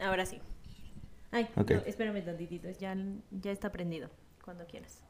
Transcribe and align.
Ahora 0.00 0.26
sí. 0.26 0.40
Ay, 1.32 1.48
no, 1.54 1.64
espérame 1.86 2.24
tantitito, 2.24 2.68
ya, 2.70 2.96
ya 3.30 3.52
está 3.52 3.70
prendido, 3.70 4.10
cuando 4.44 4.66
quieras. 4.66 5.00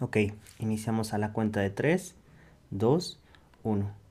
Ok, 0.00 0.16
iniciamos 0.58 1.12
a 1.14 1.18
la 1.18 1.32
cuenta 1.32 1.60
de 1.60 1.70
3, 1.70 2.14
2, 2.70 3.20
1. 3.64 4.01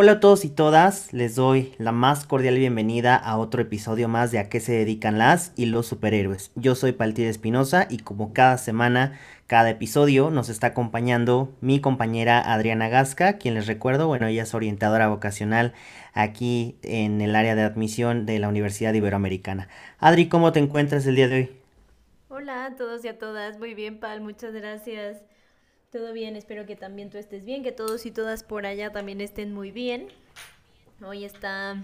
Hola 0.00 0.12
a 0.12 0.20
todos 0.20 0.44
y 0.44 0.48
todas, 0.48 1.12
les 1.12 1.34
doy 1.34 1.74
la 1.76 1.90
más 1.90 2.24
cordial 2.24 2.56
bienvenida 2.56 3.16
a 3.16 3.36
otro 3.36 3.62
episodio 3.62 4.06
más 4.06 4.30
de 4.30 4.38
A 4.38 4.48
qué 4.48 4.60
se 4.60 4.70
dedican 4.70 5.18
las 5.18 5.52
y 5.56 5.66
los 5.66 5.88
superhéroes. 5.88 6.52
Yo 6.54 6.76
soy 6.76 6.92
Paltir 6.92 7.26
Espinosa 7.26 7.88
y 7.90 7.98
como 7.98 8.32
cada 8.32 8.58
semana, 8.58 9.18
cada 9.48 9.70
episodio 9.70 10.30
nos 10.30 10.50
está 10.50 10.68
acompañando 10.68 11.52
mi 11.60 11.80
compañera 11.80 12.38
Adriana 12.38 12.88
Gasca, 12.88 13.38
quien 13.38 13.54
les 13.54 13.66
recuerdo, 13.66 14.06
bueno, 14.06 14.28
ella 14.28 14.44
es 14.44 14.54
orientadora 14.54 15.08
vocacional 15.08 15.74
aquí 16.12 16.76
en 16.84 17.20
el 17.20 17.34
área 17.34 17.56
de 17.56 17.62
admisión 17.62 18.24
de 18.24 18.38
la 18.38 18.46
Universidad 18.46 18.94
Iberoamericana. 18.94 19.66
Adri, 19.98 20.28
¿cómo 20.28 20.52
te 20.52 20.60
encuentras 20.60 21.06
el 21.06 21.16
día 21.16 21.26
de 21.26 21.34
hoy? 21.34 21.50
Hola 22.28 22.66
a 22.66 22.76
todos 22.76 23.04
y 23.04 23.08
a 23.08 23.18
todas, 23.18 23.58
muy 23.58 23.74
bien 23.74 23.98
Pal, 23.98 24.20
muchas 24.20 24.52
gracias. 24.54 25.24
Todo 25.90 26.12
bien, 26.12 26.36
espero 26.36 26.66
que 26.66 26.76
también 26.76 27.08
tú 27.08 27.16
estés 27.16 27.46
bien, 27.46 27.62
que 27.62 27.72
todos 27.72 28.04
y 28.04 28.10
todas 28.10 28.42
por 28.42 28.66
allá 28.66 28.92
también 28.92 29.22
estén 29.22 29.54
muy 29.54 29.70
bien. 29.70 30.08
Hoy 31.02 31.24
está, 31.24 31.82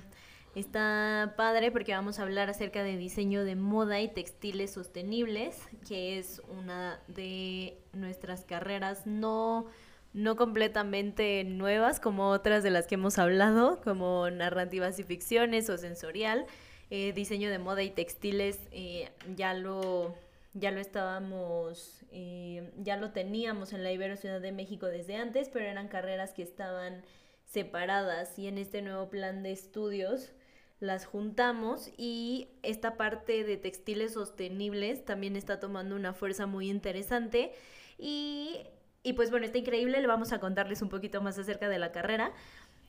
está 0.55 1.33
padre 1.39 1.73
porque 1.73 1.93
vamos 1.93 2.19
a 2.19 2.25
hablar 2.25 2.51
acerca 2.51 2.83
de 2.83 2.99
diseño 2.99 3.45
de 3.45 3.57
moda 3.57 4.03
y 4.03 4.09
textiles 4.09 4.73
sostenibles, 4.73 5.59
que 5.89 6.19
es 6.19 6.43
una 6.51 7.01
de 7.09 7.79
nuestras 7.95 8.45
carreras 8.45 9.07
no, 9.07 9.69
no 10.13 10.37
completamente 10.37 11.43
nuevas 11.45 11.99
como 11.99 12.29
otras 12.29 12.63
de 12.63 12.73
las 12.73 12.87
que 12.87 12.97
hemos 12.97 13.19
hablado, 13.19 13.81
como 13.81 14.29
narrativas 14.29 14.99
y 14.99 15.05
ficciones 15.05 15.71
o 15.71 15.79
sensorial. 15.79 16.45
Eh, 16.91 17.15
diseño 17.15 17.49
de 17.49 17.59
moda 17.59 17.83
y 17.83 17.89
textiles 17.89 18.59
eh, 18.71 19.09
ya 19.35 19.55
lo 19.55 20.15
ya 20.55 20.71
lo 20.71 20.81
estábamos, 20.81 22.05
eh, 22.13 22.73
ya 22.79 22.97
lo 22.97 23.11
teníamos 23.11 23.73
en 23.73 23.83
la 23.83 23.93
Ibero 23.93 24.17
Ciudad 24.17 24.41
de 24.41 24.53
México 24.53 24.87
desde 24.87 25.17
antes, 25.17 25.49
pero 25.53 25.67
eran 25.67 25.89
carreras 25.89 26.33
que 26.33 26.43
estaban 26.43 27.03
separadas 27.45 28.39
y 28.39 28.47
en 28.47 28.59
este 28.59 28.81
nuevo 28.81 29.11
plan 29.11 29.43
de 29.43 29.53
estudios 29.53 30.33
las 30.81 31.07
juntamos 31.07 31.91
y 31.97 32.49
esta 32.63 32.97
parte 32.97 33.45
de 33.45 33.57
textiles 33.57 34.15
sostenibles 34.15 35.05
también 35.05 35.37
está 35.37 35.61
tomando 35.61 35.97
una 35.97 36.15
fuerza 36.15 36.47
muy 36.47 36.71
interesante 36.71 37.53
y, 37.99 38.61
y 39.03 39.15
pues 39.15 39.31
bueno, 39.31 39.47
está 39.47 39.59
increíble, 39.59 40.01
le 40.01 40.07
vamos 40.07 40.33
a 40.33 40.41
contarles 40.41 40.83
un 40.83 40.89
poquito 40.89 41.21
más 41.21 41.39
acerca 41.39 41.69
de 41.69 41.79
la 41.79 41.91
carrera. 41.91 42.33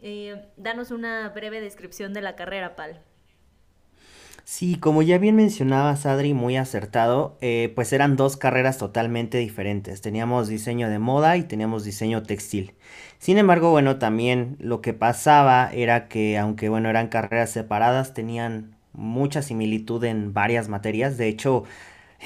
Eh, 0.01 0.51
danos 0.57 0.91
una 0.91 1.29
breve 1.29 1.61
descripción 1.61 2.13
de 2.13 2.21
la 2.21 2.35
carrera, 2.35 2.75
Pal. 2.75 3.01
Sí, 4.47 4.75
como 4.75 5.01
ya 5.01 5.17
bien 5.17 5.35
mencionabas, 5.35 6.05
Adri, 6.05 6.35
muy 6.35 6.55
acertado, 6.55 7.35
eh, 7.41 7.71
pues 7.73 7.91
eran 7.93 8.15
dos 8.15 8.37
carreras 8.37 8.77
totalmente 8.77 9.39
diferentes. 9.39 10.01
Teníamos 10.01 10.47
diseño 10.47 10.87
de 10.87 10.99
moda 10.99 11.35
y 11.37 11.43
teníamos 11.43 11.83
diseño 11.83 12.21
textil. 12.21 12.73
Sin 13.17 13.39
embargo, 13.39 13.71
bueno, 13.71 13.97
también 13.97 14.55
lo 14.59 14.81
que 14.81 14.93
pasaba 14.93 15.71
era 15.73 16.07
que, 16.07 16.37
aunque 16.37 16.69
bueno, 16.69 16.89
eran 16.91 17.07
carreras 17.07 17.49
separadas, 17.49 18.13
tenían 18.13 18.75
mucha 18.93 19.41
similitud 19.41 20.03
en 20.03 20.31
varias 20.31 20.69
materias. 20.69 21.17
De 21.17 21.27
hecho, 21.27 21.63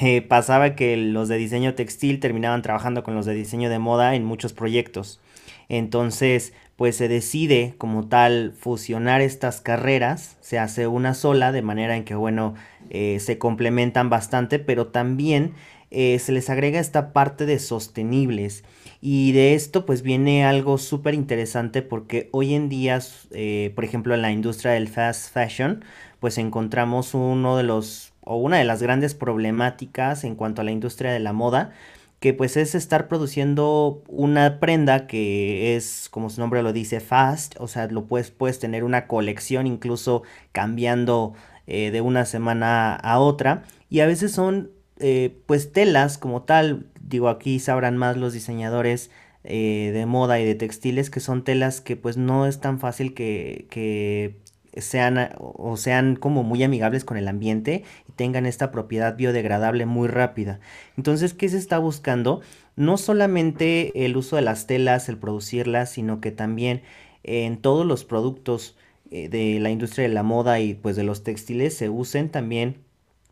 eh, 0.02 0.22
pasaba 0.22 0.75
que 0.75 0.97
los 0.97 1.30
de 1.30 1.38
diseño 1.38 1.73
textil 1.75 2.20
terminaban 2.20 2.62
trabajando 2.62 3.03
con 3.03 3.16
los 3.16 3.25
de 3.25 3.34
diseño 3.34 3.70
de 3.70 3.80
moda 3.80 4.16
en 4.16 4.25
muchos 4.25 4.52
proyectos. 4.52 5.22
Entonces, 5.70 6.53
pues 6.75 6.95
se 6.95 7.08
decide 7.08 7.75
como 7.78 8.08
tal 8.08 8.53
fusionar 8.58 9.22
estas 9.22 9.62
carreras, 9.62 10.38
se 10.42 10.59
hace 10.59 10.88
una 10.88 11.14
sola, 11.14 11.52
de 11.52 11.62
manera 11.62 11.95
en 11.95 12.03
que, 12.03 12.16
bueno, 12.16 12.56
eh, 12.89 13.20
se 13.20 13.38
complementan 13.38 14.09
bastante, 14.09 14.59
pero 14.59 14.88
también 14.88 15.53
eh, 15.92 16.20
se 16.20 16.31
les 16.31 16.50
agrega 16.50 16.80
esta 16.80 17.14
parte 17.14 17.45
de 17.45 17.59
sostenibles. 17.59 18.63
Y 19.02 19.31
de 19.31 19.53
esto 19.56 19.85
pues 19.85 20.02
viene 20.02 20.44
algo 20.46 20.78
súper 20.78 21.13
interesante 21.13 21.81
porque 21.81 22.29
hoy 22.31 22.53
en 22.53 22.69
día, 22.69 23.00
eh, 23.31 23.72
por 23.75 23.85
ejemplo, 23.85 24.13
en 24.13 24.22
la 24.22 24.31
industria 24.31 24.74
del 24.74 24.88
fast 24.90 25.34
fashion, 25.34 25.84
pues 26.19 26.38
encontramos 26.38 27.13
uno 27.13 27.58
de 27.58 27.63
los, 27.63 28.13
o 28.22 28.35
una 28.38 28.58
de 28.58 28.66
las 28.66 28.84
grandes 28.84 29.16
problemáticas 29.16 30.24
en 30.24 30.35
cuanto 30.35 30.62
a 30.62 30.66
la 30.66 30.72
industria 30.72 31.12
de 31.12 31.19
la 31.19 31.34
moda, 31.34 31.72
que 32.19 32.34
pues 32.34 32.57
es 32.57 32.75
estar 32.75 33.07
produciendo 33.07 34.03
una 34.07 34.59
prenda 34.59 35.07
que 35.07 35.75
es, 35.75 36.09
como 36.12 36.30
su 36.30 36.41
nombre 36.41 36.62
lo 36.63 36.74
dice, 36.74 37.00
fast, 37.00 37.56
o 37.59 37.68
sea, 37.68 37.88
lo 37.88 38.06
puedes, 38.06 38.31
puedes 38.31 38.59
tener 38.59 38.84
una 38.84 39.07
colección 39.07 39.68
incluso 39.68 40.24
cambiando 40.52 41.34
eh, 41.68 41.91
de 41.91 42.02
una 42.02 42.25
semana 42.25 42.96
a 42.96 43.19
otra, 43.19 43.63
y 43.90 44.02
a 44.02 44.08
veces 44.08 44.31
son 44.34 44.72
eh, 45.00 45.38
pues 45.46 45.72
telas 45.72 46.18
como 46.18 46.44
tal, 46.44 46.88
digo 47.02 47.29
aquí 47.29 47.59
sabrán 47.59 47.96
más 47.97 48.18
los 48.18 48.34
diseñadores 48.34 49.12
eh, 49.46 49.91
de 49.94 50.06
moda 50.06 50.40
y 50.41 50.46
de 50.46 50.56
textiles, 50.56 51.09
que 51.09 51.22
son 51.22 51.44
telas 51.46 51.79
que 51.79 51.96
pues 51.96 52.18
no 52.18 52.46
es 52.46 52.59
tan 52.59 52.79
fácil 52.79 53.13
que, 53.13 53.68
que 53.69 54.35
sean 54.78 55.30
o 55.38 55.78
sean 55.78 56.16
como 56.16 56.44
muy 56.44 56.63
amigables 56.63 57.06
con 57.06 57.18
el 57.18 57.28
ambiente 57.28 57.84
y 58.07 58.12
tengan 58.13 58.46
esta 58.46 58.72
propiedad 58.72 59.16
biodegradable 59.16 59.85
muy 59.85 60.07
rápida. 60.07 60.59
Entonces, 60.97 61.34
¿qué 61.34 61.50
se 61.50 61.57
está 61.57 61.80
buscando? 61.80 62.41
No 62.75 62.97
solamente 62.97 64.06
el 64.06 64.16
uso 64.18 64.35
de 64.35 64.41
las 64.41 64.68
telas, 64.68 65.09
el 65.09 65.18
producirlas, 65.18 65.91
sino 65.91 66.22
que 66.22 66.31
también 66.31 66.81
en 67.24 67.58
todos 67.58 67.85
los 67.85 68.06
productos 68.06 68.78
eh, 69.12 69.29
de 69.29 69.59
la 69.59 69.69
industria 69.69 70.08
de 70.08 70.13
la 70.13 70.24
moda 70.24 70.59
y 70.59 70.74
pues 70.75 70.96
de 70.96 71.03
los 71.03 71.24
textiles 71.24 71.75
se 71.75 71.90
usen 71.90 72.29
también 72.29 72.78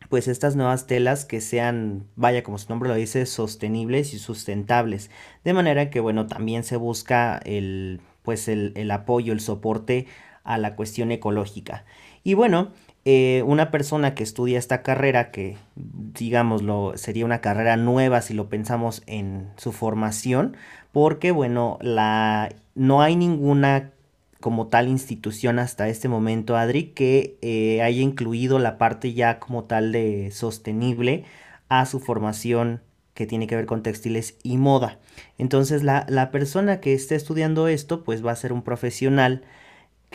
pues 0.10 0.28
estas 0.28 0.56
nuevas 0.56 0.88
telas 0.88 1.26
que 1.26 1.42
sean, 1.42 2.08
vaya 2.16 2.44
como 2.44 2.58
su 2.58 2.70
nombre 2.70 2.90
lo 2.90 2.96
dice, 2.96 3.26
sostenibles 3.26 4.14
y 4.14 4.20
sustentables. 4.20 5.12
De 5.44 5.54
manera 5.54 5.90
que 5.90 6.00
bueno, 6.00 6.28
también 6.28 6.64
se 6.64 6.78
busca 6.78 7.38
el 7.46 8.00
pues 8.24 8.48
el, 8.50 8.74
el 8.76 8.92
apoyo, 8.92 9.32
el 9.32 9.40
soporte 9.40 10.06
a 10.48 10.58
la 10.58 10.76
cuestión 10.76 11.12
ecológica. 11.12 11.86
Y 12.24 12.34
bueno, 12.34 12.72
eh, 13.06 13.44
una 13.46 13.70
persona 13.70 14.16
que 14.16 14.24
estudia 14.24 14.58
esta 14.58 14.82
carrera, 14.82 15.30
que 15.30 15.58
digámoslo, 15.76 16.94
sería 16.96 17.26
una 17.26 17.42
carrera 17.42 17.78
nueva 17.78 18.22
si 18.22 18.34
lo 18.34 18.50
pensamos 18.50 19.04
en 19.06 19.50
su 19.58 19.72
formación, 19.72 20.58
porque 20.92 21.32
bueno, 21.32 21.78
la, 21.82 22.50
no 22.76 23.02
hay 23.02 23.16
ninguna 23.16 23.92
como 24.40 24.68
tal 24.68 24.88
institución 24.88 25.60
hasta 25.60 25.90
este 25.90 26.08
momento, 26.08 26.58
Adri, 26.58 26.86
que 26.92 27.38
eh, 27.42 27.82
haya 27.82 28.02
incluido 28.02 28.60
la 28.60 28.78
parte 28.78 29.14
ya 29.14 29.40
como 29.40 29.66
tal 29.66 29.92
de 29.92 30.32
sostenible 30.32 31.26
a 31.70 31.86
su 31.86 32.00
formación 32.00 32.82
que 33.14 33.26
tiene 33.26 33.48
que 33.48 33.56
ver 33.56 33.66
con 33.66 33.84
textiles 33.84 34.38
y 34.44 34.58
moda. 34.58 35.00
Entonces 35.38 35.84
la, 35.84 36.06
la 36.08 36.30
persona 36.30 36.80
que 36.80 36.94
esté 36.94 37.16
estudiando 37.16 37.68
esto, 37.68 38.04
pues 38.04 38.26
va 38.26 38.32
a 38.32 38.36
ser 38.36 38.54
un 38.54 38.62
profesional 38.62 39.44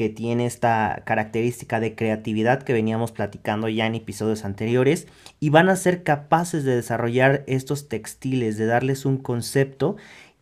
que 0.02 0.08
tiene 0.08 0.46
esta 0.46 1.04
característica 1.06 1.78
de 1.78 1.94
creatividad 1.94 2.64
que 2.64 2.72
veníamos 2.72 3.12
platicando 3.12 3.68
ya 3.68 3.86
en 3.86 3.94
episodios 3.94 4.44
anteriores 4.44 5.06
y 5.38 5.50
van 5.50 5.68
a 5.68 5.76
ser 5.76 6.02
capaces 6.02 6.64
de 6.64 6.74
desarrollar 6.74 7.44
estos 7.46 7.88
textiles, 7.88 8.56
de 8.56 8.66
darles 8.66 9.06
un 9.06 9.16
concepto 9.16 9.94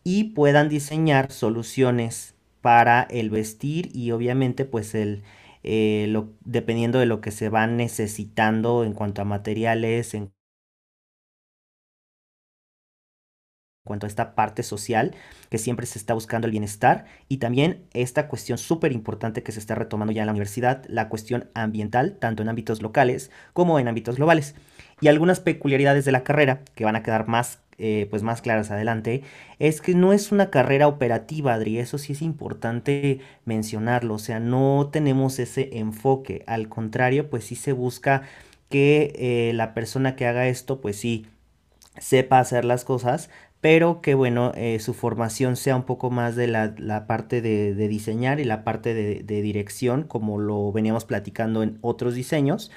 y 0.03 0.33
puedan 0.33 0.67
diseñar 0.67 1.31
soluciones 1.31 2.33
para 2.61 3.03
el 3.03 3.29
vestir 3.29 3.91
y 3.93 4.09
obviamente 4.09 4.65
pues 4.65 4.95
el 4.95 5.21
eh, 5.61 6.11
dependiendo 6.43 6.97
de 6.97 7.05
lo 7.05 7.21
que 7.21 7.29
se 7.29 7.49
van 7.49 7.77
necesitando 7.77 8.83
en 8.83 8.93
cuanto 8.93 9.21
a 9.21 9.25
materiales, 9.25 10.15
en 10.15 10.31
cuanto 13.83 14.05
a 14.05 14.09
esta 14.09 14.35
parte 14.35 14.63
social, 14.63 15.15
que 15.49 15.57
siempre 15.57 15.85
se 15.85 15.97
está 15.97 16.13
buscando 16.13 16.45
el 16.45 16.51
bienestar, 16.51 17.05
y 17.27 17.37
también 17.37 17.83
esta 17.93 18.27
cuestión 18.27 18.57
súper 18.57 18.91
importante 18.91 19.41
que 19.43 19.51
se 19.51 19.59
está 19.59 19.75
retomando 19.75 20.13
ya 20.13 20.21
en 20.21 20.27
la 20.27 20.33
universidad, 20.33 20.83
la 20.87 21.09
cuestión 21.09 21.49
ambiental, 21.55 22.17
tanto 22.19 22.43
en 22.43 22.49
ámbitos 22.49 22.81
locales 22.81 23.31
como 23.53 23.79
en 23.79 23.87
ámbitos 23.87 24.17
globales. 24.17 24.55
Y 24.99 25.07
algunas 25.07 25.39
peculiaridades 25.39 26.05
de 26.05 26.11
la 26.11 26.23
carrera, 26.23 26.61
que 26.75 26.85
van 26.85 26.95
a 26.95 27.01
quedar 27.01 27.27
más, 27.27 27.59
eh, 27.79 28.05
pues 28.11 28.21
más 28.21 28.43
claras 28.43 28.69
adelante, 28.69 29.23
es 29.57 29.81
que 29.81 29.95
no 29.95 30.13
es 30.13 30.31
una 30.31 30.51
carrera 30.51 30.87
operativa, 30.87 31.55
Adri, 31.55 31.79
eso 31.79 31.97
sí 31.97 32.13
es 32.13 32.21
importante 32.21 33.19
mencionarlo, 33.45 34.13
o 34.13 34.19
sea, 34.19 34.39
no 34.39 34.89
tenemos 34.91 35.39
ese 35.39 35.69
enfoque, 35.79 36.43
al 36.45 36.69
contrario, 36.69 37.31
pues 37.31 37.45
sí 37.45 37.55
se 37.55 37.71
busca 37.71 38.21
que 38.69 39.13
eh, 39.15 39.53
la 39.55 39.73
persona 39.73 40.15
que 40.15 40.27
haga 40.27 40.47
esto, 40.47 40.81
pues 40.81 40.97
sí, 40.97 41.25
sepa 41.99 42.39
hacer 42.39 42.63
las 42.63 42.85
cosas, 42.85 43.29
pero 43.61 44.01
que 44.01 44.15
bueno, 44.15 44.51
eh, 44.55 44.79
su 44.79 44.93
formación 44.95 45.55
sea 45.55 45.75
un 45.75 45.83
poco 45.83 46.09
más 46.09 46.35
de 46.35 46.47
la, 46.47 47.05
parte 47.07 47.41
de, 47.41 47.87
diseñar 47.87 48.39
y 48.39 48.43
la 48.43 48.63
parte 48.63 48.93
de, 48.95 49.41
dirección, 49.41 50.03
como 50.03 50.39
lo 50.39 50.71
veníamos 50.71 51.05
platicando 51.05 51.63
en 51.63 51.77
otros 51.81 52.15
diseños. 52.15 52.71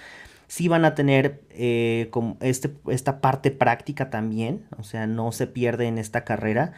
Sí 0.46 0.68
van 0.68 0.84
a 0.84 0.94
tener 0.94 1.42
eh, 1.50 2.08
como 2.10 2.36
este, 2.40 2.70
esta 2.88 3.20
parte 3.22 3.50
práctica 3.50 4.10
también, 4.10 4.66
o 4.78 4.84
sea, 4.84 5.06
no 5.06 5.32
se 5.32 5.46
pierde 5.46 5.86
en 5.86 5.98
esta 5.98 6.24
carrera. 6.24 6.74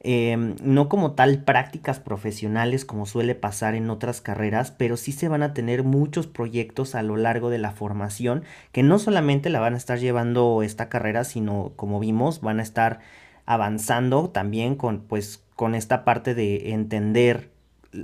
Em, 0.00 0.54
no 0.62 0.88
como 0.88 1.12
tal 1.12 1.42
prácticas 1.42 1.98
profesionales 1.98 2.84
como 2.84 3.06
suele 3.06 3.34
pasar 3.34 3.74
en 3.74 3.88
otras 3.90 4.20
carreras, 4.20 4.70
pero 4.70 4.96
sí 4.98 5.10
se 5.10 5.28
van 5.28 5.42
a 5.42 5.54
tener 5.54 5.82
muchos 5.82 6.26
proyectos 6.26 6.94
a 6.94 7.02
lo 7.02 7.16
largo 7.16 7.48
de 7.50 7.58
la 7.58 7.72
formación 7.72 8.44
que 8.72 8.82
no 8.82 8.98
solamente 8.98 9.48
la 9.50 9.58
van 9.58 9.74
a 9.74 9.78
estar 9.78 9.98
llevando 9.98 10.62
esta 10.62 10.88
carrera, 10.90 11.24
sino 11.24 11.72
como 11.76 11.98
vimos, 11.98 12.42
van 12.42 12.60
a 12.60 12.62
estar 12.62 13.00
avanzando 13.46 14.28
también 14.30 14.74
con 14.74 15.00
pues 15.00 15.42
con 15.54 15.74
esta 15.74 16.04
parte 16.04 16.34
de 16.34 16.72
entender 16.72 17.50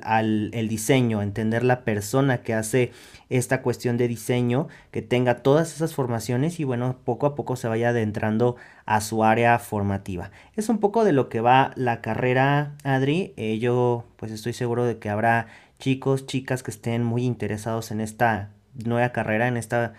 al 0.02 0.50
el 0.54 0.68
diseño, 0.68 1.20
entender 1.20 1.64
la 1.64 1.84
persona 1.84 2.42
que 2.42 2.54
hace 2.54 2.92
esta 3.28 3.62
cuestión 3.62 3.96
de 3.98 4.08
diseño, 4.08 4.68
que 4.90 5.02
tenga 5.02 5.42
todas 5.42 5.74
esas 5.74 5.94
formaciones 5.94 6.60
y 6.60 6.64
bueno, 6.64 6.96
poco 7.04 7.26
a 7.26 7.34
poco 7.34 7.56
se 7.56 7.68
vaya 7.68 7.90
adentrando 7.90 8.56
a 8.86 9.00
su 9.00 9.24
área 9.24 9.58
formativa. 9.58 10.30
Es 10.56 10.68
un 10.68 10.78
poco 10.78 11.04
de 11.04 11.12
lo 11.12 11.28
que 11.28 11.40
va 11.40 11.72
la 11.76 12.00
carrera, 12.00 12.74
Adri. 12.84 13.34
Eh, 13.36 13.58
yo 13.58 14.04
pues 14.16 14.32
estoy 14.32 14.52
seguro 14.52 14.84
de 14.84 14.98
que 14.98 15.10
habrá 15.10 15.48
chicos, 15.78 16.26
chicas 16.26 16.62
que 16.62 16.70
estén 16.70 17.02
muy 17.02 17.24
interesados 17.24 17.90
en 17.90 18.00
esta 18.00 18.50
nueva 18.74 19.10
carrera, 19.10 19.48
en 19.48 19.56
esta 19.56 19.94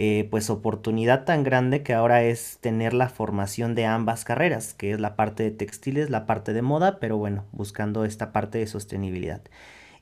eh, 0.00 0.28
pues 0.30 0.48
oportunidad 0.48 1.24
tan 1.24 1.42
grande 1.42 1.82
que 1.82 1.92
ahora 1.92 2.22
es 2.22 2.58
tener 2.60 2.94
la 2.94 3.08
formación 3.08 3.74
de 3.74 3.84
ambas 3.84 4.24
carreras, 4.24 4.72
que 4.72 4.92
es 4.92 5.00
la 5.00 5.16
parte 5.16 5.42
de 5.42 5.50
textiles, 5.50 6.08
la 6.08 6.24
parte 6.24 6.52
de 6.52 6.62
moda, 6.62 7.00
pero 7.00 7.16
bueno, 7.16 7.46
buscando 7.50 8.04
esta 8.04 8.30
parte 8.30 8.58
de 8.58 8.68
sostenibilidad. 8.68 9.42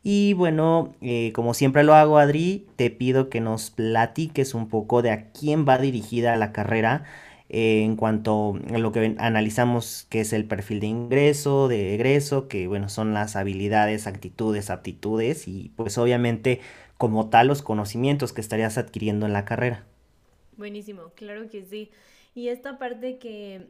Y 0.03 0.35
bueno, 0.35 0.95
eh, 1.01 1.33
como 1.35 1.55
siempre 1.55 1.83
lo 1.83 1.95
hago, 1.95 2.19
Adri, 2.19 2.67
te 2.77 2.91
pido 2.91 3.31
que 3.31 3.41
nos 3.41 3.71
platiques 3.71 4.53
un 4.55 4.69
poco 4.69 5.01
de 5.01 5.13
a 5.13 5.31
quién 5.33 5.67
va 5.67 5.79
dirigida 5.79 6.37
la 6.37 6.53
carrera 6.53 7.05
eh, 7.49 7.83
en 7.83 7.97
cuanto 7.97 8.59
a 8.75 8.79
lo 8.79 8.93
que 8.93 9.15
analizamos 9.19 10.07
que 10.11 10.21
es 10.21 10.33
el 10.35 10.45
perfil 10.47 10.81
de 10.81 10.89
ingreso, 10.89 11.69
de 11.69 11.95
egreso, 11.95 12.49
que 12.49 12.67
bueno, 12.67 12.89
son 12.91 13.15
las 13.15 13.35
habilidades, 13.35 14.07
actitudes, 14.07 14.69
aptitudes 14.69 15.49
y 15.49 15.73
pues 15.77 15.97
obviamente 15.97 16.61
como 16.99 17.29
tal 17.29 17.49
los 17.49 17.63
conocimientos 17.63 18.33
que 18.33 18.41
estarías 18.41 18.79
adquiriendo 18.79 19.27
en 19.27 19.33
la 19.33 19.45
carrera. 19.45 19.85
Buenísimo, 20.57 21.11
claro 21.15 21.49
que 21.49 21.65
sí. 21.65 21.91
Y 22.35 22.49
esta 22.49 22.79
parte 22.79 23.19
que, 23.19 23.69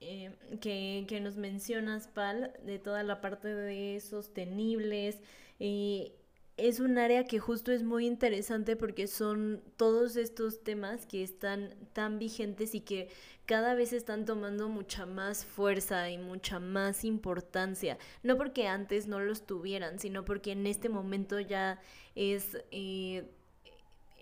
eh, 0.00 0.30
que, 0.60 1.20
nos 1.20 1.36
mencionas, 1.36 2.08
Pal, 2.08 2.52
de 2.64 2.78
toda 2.78 3.02
la 3.02 3.20
parte 3.20 3.48
de 3.54 4.00
sostenibles, 4.00 5.18
eh, 5.60 6.12
es 6.56 6.80
un 6.80 6.96
área 6.96 7.24
que 7.24 7.38
justo 7.38 7.70
es 7.70 7.82
muy 7.82 8.06
interesante 8.06 8.76
porque 8.76 9.06
son 9.06 9.62
todos 9.76 10.16
estos 10.16 10.62
temas 10.62 11.04
que 11.04 11.22
están 11.22 11.74
tan 11.92 12.18
vigentes 12.18 12.74
y 12.74 12.80
que 12.80 13.08
cada 13.46 13.74
vez 13.74 13.92
están 13.92 14.24
tomando 14.24 14.68
mucha 14.68 15.06
más 15.06 15.44
fuerza 15.44 16.10
y 16.10 16.18
mucha 16.18 16.58
más 16.60 17.04
importancia. 17.04 17.98
No 18.22 18.36
porque 18.36 18.66
antes 18.68 19.06
no 19.06 19.20
los 19.20 19.46
tuvieran, 19.46 19.98
sino 19.98 20.24
porque 20.24 20.52
en 20.52 20.66
este 20.66 20.88
momento 20.88 21.40
ya 21.40 21.80
es 22.14 22.58
eh, 22.70 23.24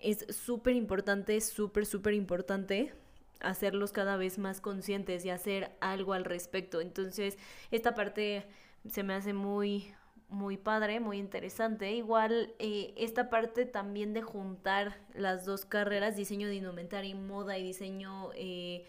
es 0.05 0.25
súper 0.29 0.75
importante, 0.75 1.41
súper, 1.41 1.85
súper 1.85 2.13
importante 2.13 2.93
hacerlos 3.41 3.91
cada 3.91 4.17
vez 4.17 4.37
más 4.37 4.61
conscientes 4.61 5.25
y 5.25 5.29
hacer 5.29 5.71
algo 5.79 6.13
al 6.13 6.25
respecto. 6.25 6.81
Entonces, 6.81 7.37
esta 7.71 7.95
parte 7.95 8.45
se 8.89 9.03
me 9.03 9.13
hace 9.13 9.33
muy, 9.33 9.93
muy 10.29 10.57
padre, 10.57 10.99
muy 10.99 11.17
interesante. 11.17 11.91
Igual 11.91 12.53
eh, 12.59 12.93
esta 12.97 13.29
parte 13.29 13.65
también 13.65 14.13
de 14.13 14.21
juntar 14.21 14.97
las 15.13 15.45
dos 15.45 15.65
carreras, 15.65 16.15
diseño 16.15 16.47
de 16.47 16.55
indumentaria 16.55 17.09
y 17.09 17.15
moda 17.15 17.57
y 17.57 17.63
diseño, 17.63 18.31
eh, 18.35 18.85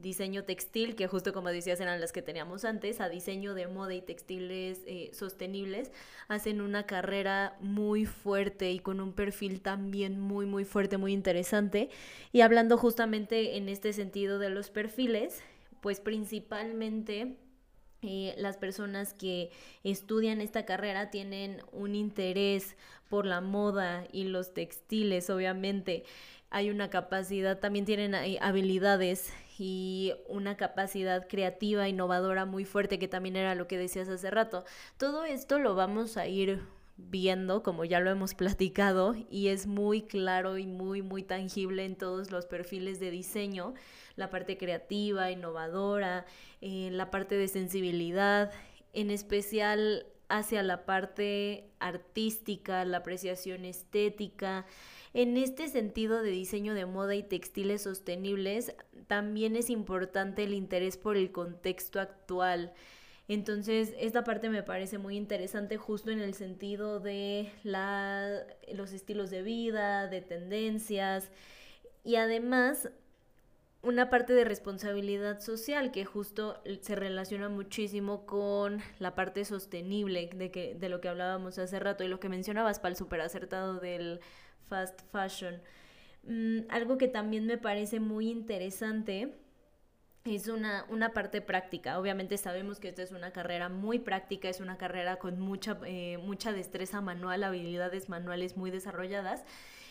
diseño 0.00 0.44
textil, 0.44 0.96
que 0.96 1.06
justo 1.06 1.32
como 1.32 1.50
decías 1.50 1.80
eran 1.80 2.00
las 2.00 2.12
que 2.12 2.22
teníamos 2.22 2.64
antes, 2.64 3.00
a 3.00 3.08
diseño 3.08 3.54
de 3.54 3.66
moda 3.66 3.94
y 3.94 4.02
textiles 4.02 4.80
eh, 4.86 5.10
sostenibles, 5.12 5.90
hacen 6.28 6.60
una 6.60 6.86
carrera 6.86 7.56
muy 7.60 8.06
fuerte 8.06 8.70
y 8.70 8.78
con 8.78 9.00
un 9.00 9.12
perfil 9.12 9.60
también 9.60 10.20
muy, 10.20 10.46
muy 10.46 10.64
fuerte, 10.64 10.96
muy 10.96 11.12
interesante. 11.12 11.90
Y 12.32 12.40
hablando 12.40 12.76
justamente 12.76 13.56
en 13.56 13.68
este 13.68 13.92
sentido 13.92 14.38
de 14.38 14.50
los 14.50 14.70
perfiles, 14.70 15.42
pues 15.80 16.00
principalmente 16.00 17.36
eh, 18.02 18.34
las 18.38 18.56
personas 18.56 19.12
que 19.12 19.50
estudian 19.84 20.40
esta 20.40 20.64
carrera 20.64 21.10
tienen 21.10 21.62
un 21.72 21.94
interés 21.94 22.76
por 23.08 23.26
la 23.26 23.40
moda 23.40 24.04
y 24.12 24.24
los 24.24 24.54
textiles, 24.54 25.28
obviamente. 25.30 26.04
Hay 26.48 26.70
una 26.70 26.90
capacidad, 26.90 27.58
también 27.58 27.84
tienen 27.84 28.14
habilidades 28.40 29.32
y 29.58 30.14
una 30.26 30.56
capacidad 30.56 31.28
creativa, 31.28 31.88
innovadora 31.88 32.46
muy 32.46 32.64
fuerte, 32.64 32.98
que 32.98 33.08
también 33.08 33.36
era 33.36 33.54
lo 33.54 33.68
que 33.68 33.76
decías 33.76 34.08
hace 34.08 34.30
rato. 34.30 34.64
Todo 34.96 35.24
esto 35.24 35.58
lo 35.58 35.74
vamos 35.74 36.16
a 36.16 36.26
ir 36.26 36.62
viendo, 36.96 37.62
como 37.62 37.84
ya 37.84 38.00
lo 38.00 38.10
hemos 38.10 38.34
platicado, 38.36 39.14
y 39.30 39.48
es 39.48 39.66
muy 39.66 40.02
claro 40.02 40.56
y 40.56 40.66
muy, 40.66 41.02
muy 41.02 41.22
tangible 41.22 41.84
en 41.84 41.96
todos 41.96 42.30
los 42.30 42.46
perfiles 42.46 43.00
de 43.00 43.10
diseño 43.10 43.74
la 44.20 44.30
parte 44.30 44.56
creativa, 44.56 45.32
innovadora, 45.32 46.24
eh, 46.60 46.90
la 46.92 47.10
parte 47.10 47.34
de 47.34 47.48
sensibilidad, 47.48 48.52
en 48.92 49.10
especial 49.10 50.06
hacia 50.28 50.62
la 50.62 50.86
parte 50.86 51.70
artística, 51.80 52.84
la 52.84 52.98
apreciación 52.98 53.64
estética. 53.64 54.64
En 55.12 55.36
este 55.36 55.66
sentido 55.66 56.22
de 56.22 56.30
diseño 56.30 56.74
de 56.74 56.86
moda 56.86 57.16
y 57.16 57.24
textiles 57.24 57.82
sostenibles, 57.82 58.72
también 59.08 59.56
es 59.56 59.70
importante 59.70 60.44
el 60.44 60.54
interés 60.54 60.96
por 60.96 61.16
el 61.16 61.32
contexto 61.32 61.98
actual. 61.98 62.72
Entonces, 63.26 63.94
esta 63.98 64.22
parte 64.22 64.48
me 64.48 64.62
parece 64.62 64.98
muy 64.98 65.16
interesante 65.16 65.76
justo 65.76 66.10
en 66.10 66.20
el 66.20 66.34
sentido 66.34 67.00
de 67.00 67.50
la, 67.64 68.44
los 68.72 68.92
estilos 68.92 69.30
de 69.30 69.42
vida, 69.42 70.08
de 70.08 70.20
tendencias 70.20 71.30
y 72.04 72.16
además 72.16 72.90
una 73.82 74.10
parte 74.10 74.34
de 74.34 74.44
responsabilidad 74.44 75.40
social 75.40 75.90
que 75.90 76.04
justo 76.04 76.62
se 76.82 76.94
relaciona 76.94 77.48
muchísimo 77.48 78.26
con 78.26 78.80
la 78.98 79.14
parte 79.14 79.44
sostenible 79.44 80.28
de, 80.34 80.50
que, 80.50 80.74
de 80.74 80.88
lo 80.88 81.00
que 81.00 81.08
hablábamos 81.08 81.58
hace 81.58 81.78
rato 81.78 82.04
y 82.04 82.08
lo 82.08 82.20
que 82.20 82.28
mencionabas 82.28 82.78
para 82.78 82.90
el 82.90 82.96
súper 82.96 83.22
acertado 83.22 83.80
del 83.80 84.20
fast 84.68 85.00
fashion. 85.10 85.62
Mm, 86.24 86.60
algo 86.68 86.98
que 86.98 87.08
también 87.08 87.46
me 87.46 87.56
parece 87.56 88.00
muy 88.00 88.30
interesante 88.30 89.34
es 90.24 90.48
una, 90.48 90.84
una 90.90 91.14
parte 91.14 91.40
práctica. 91.40 91.98
Obviamente 91.98 92.36
sabemos 92.36 92.78
que 92.80 92.88
esta 92.88 93.02
es 93.02 93.12
una 93.12 93.32
carrera 93.32 93.70
muy 93.70 93.98
práctica, 93.98 94.50
es 94.50 94.60
una 94.60 94.76
carrera 94.76 95.16
con 95.16 95.40
mucha, 95.40 95.78
eh, 95.86 96.18
mucha 96.18 96.52
destreza 96.52 97.00
manual, 97.00 97.42
habilidades 97.44 98.10
manuales 98.10 98.58
muy 98.58 98.70
desarrolladas. 98.70 99.44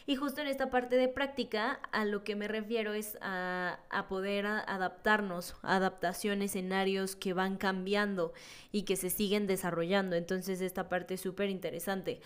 Y 0.09 0.15
justo 0.15 0.41
en 0.41 0.47
esta 0.47 0.71
parte 0.71 0.95
de 0.95 1.07
práctica, 1.07 1.79
a 1.91 2.03
lo 2.03 2.23
que 2.23 2.35
me 2.35 2.47
refiero 2.47 2.95
es 2.95 3.15
a, 3.21 3.77
poder 4.09 4.47
adaptarnos, 4.47 5.53
a 5.61 5.75
adaptación, 5.75 6.41
escenarios 6.41 7.15
que 7.15 7.33
van 7.33 7.57
cambiando 7.57 8.33
y 8.71 8.85
que 8.85 8.95
se 8.95 9.11
siguen 9.11 9.45
desarrollando. 9.45 10.15
Entonces 10.15 10.61
esta 10.61 10.89
parte 10.89 11.13
es 11.13 11.21
súper 11.21 11.51
interesante 11.51 12.21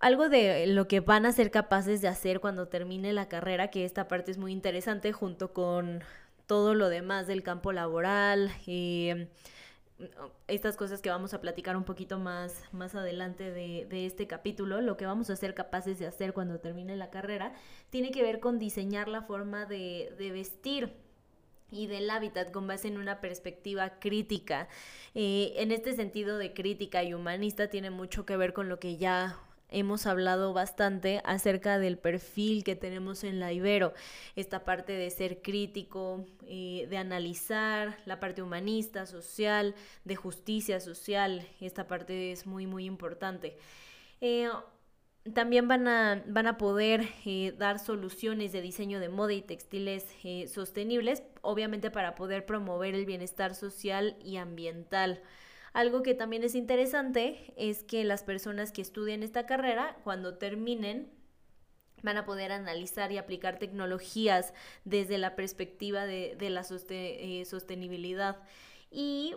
algo 0.00 0.28
de 0.28 0.66
lo 0.66 0.88
que 0.88 0.98
van 0.98 1.26
a 1.26 1.32
ser 1.32 1.52
capaces 1.52 2.00
de 2.00 2.08
hacer 2.08 2.40
cuando 2.40 2.66
termine 2.66 3.12
la 3.12 3.28
carrera, 3.28 3.70
que 3.70 3.84
esta 3.84 4.08
parte 4.08 4.32
es 4.32 4.38
muy 4.38 4.50
interesante 4.50 5.12
junto 5.12 5.52
con 5.52 6.02
todo 6.46 6.74
lo 6.74 6.88
demás 6.88 7.28
del 7.28 7.44
campo 7.44 7.70
laboral, 7.70 8.50
y 8.66 9.10
eh, 9.10 9.28
estas 10.48 10.76
cosas 10.76 11.00
que 11.02 11.10
vamos 11.10 11.34
a 11.34 11.40
platicar 11.40 11.76
un 11.76 11.84
poquito 11.84 12.18
más, 12.18 12.62
más 12.72 12.94
adelante 12.94 13.50
de, 13.50 13.86
de, 13.88 14.06
este 14.06 14.26
capítulo, 14.26 14.80
lo 14.80 14.96
que 14.96 15.06
vamos 15.06 15.30
a 15.30 15.36
ser 15.36 15.54
capaces 15.54 15.98
de 15.98 16.06
hacer 16.06 16.32
cuando 16.32 16.60
termine 16.60 16.96
la 16.96 17.10
carrera, 17.10 17.52
tiene 17.90 18.10
que 18.10 18.22
ver 18.22 18.40
con 18.40 18.58
diseñar 18.58 19.08
la 19.08 19.22
forma 19.22 19.66
de, 19.66 20.14
de 20.18 20.30
vestir 20.30 20.92
y 21.70 21.86
del 21.86 22.10
hábitat 22.10 22.50
con 22.50 22.66
base 22.66 22.88
en 22.88 22.98
una 22.98 23.20
perspectiva 23.20 23.98
crítica. 24.00 24.68
Eh, 25.14 25.54
en 25.56 25.72
este 25.72 25.94
sentido 25.94 26.38
de 26.38 26.52
crítica 26.52 27.02
y 27.02 27.14
humanista 27.14 27.68
tiene 27.68 27.90
mucho 27.90 28.26
que 28.26 28.36
ver 28.36 28.52
con 28.52 28.68
lo 28.68 28.78
que 28.78 28.96
ya 28.96 29.38
hemos 29.70 30.06
hablado 30.06 30.52
bastante 30.52 31.20
acerca 31.24 31.78
del 31.78 31.98
perfil 31.98 32.64
que 32.64 32.76
tenemos 32.76 33.24
en 33.24 33.40
la 33.40 33.52
Ibero, 33.52 33.92
esta 34.36 34.64
parte 34.64 34.92
de 34.92 35.10
ser 35.10 35.42
crítico, 35.42 36.26
eh, 36.46 36.86
de 36.88 36.96
analizar, 36.96 37.98
la 38.06 38.20
parte 38.20 38.42
humanista, 38.42 39.06
social, 39.06 39.74
de 40.04 40.16
justicia 40.16 40.80
social, 40.80 41.46
esta 41.60 41.86
parte 41.86 42.32
es 42.32 42.46
muy, 42.46 42.66
muy 42.66 42.84
importante. 42.84 43.56
Eh, 44.20 44.48
también 45.34 45.68
van 45.68 45.86
a, 45.86 46.22
van 46.26 46.46
a 46.46 46.56
poder 46.56 47.06
eh, 47.24 47.54
dar 47.58 47.78
soluciones 47.78 48.52
de 48.52 48.62
diseño 48.62 49.00
de 49.00 49.10
moda 49.10 49.34
y 49.34 49.42
textiles 49.42 50.06
sostenibles, 50.52 51.22
obviamente 51.42 51.90
para 51.90 52.14
poder 52.14 52.46
promover 52.46 52.94
el 52.94 53.04
bienestar 53.04 53.54
social 53.54 54.16
y 54.24 54.38
ambiental. 54.38 55.22
Algo 55.72 56.02
que 56.02 56.14
también 56.14 56.42
es 56.42 56.54
interesante 56.54 57.52
es 57.56 57.84
que 57.84 58.04
las 58.04 58.24
personas 58.24 58.72
que 58.72 58.82
estudian 58.82 59.22
esta 59.22 59.46
carrera, 59.46 59.96
cuando 60.02 60.36
terminen, 60.36 61.08
van 62.02 62.16
a 62.16 62.24
poder 62.24 62.52
analizar 62.52 63.12
y 63.12 63.18
aplicar 63.18 63.58
tecnologías 63.58 64.52
desde 64.84 65.18
la 65.18 65.36
perspectiva 65.36 66.06
de, 66.06 66.36
la 66.50 66.66
eh, 66.88 67.44
sostenibilidad. 67.44 68.38
Y 68.90 69.34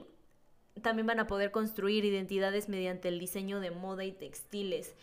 también 0.82 1.06
van 1.06 1.20
a 1.20 1.28
poder 1.28 1.52
construir 1.52 2.06
identidades 2.06 2.70
mediante 2.70 3.10
el 3.10 3.20
diseño 3.20 3.60
de 3.60 3.72
moda 3.72 4.04
y 4.04 4.12
textiles. 4.12 4.96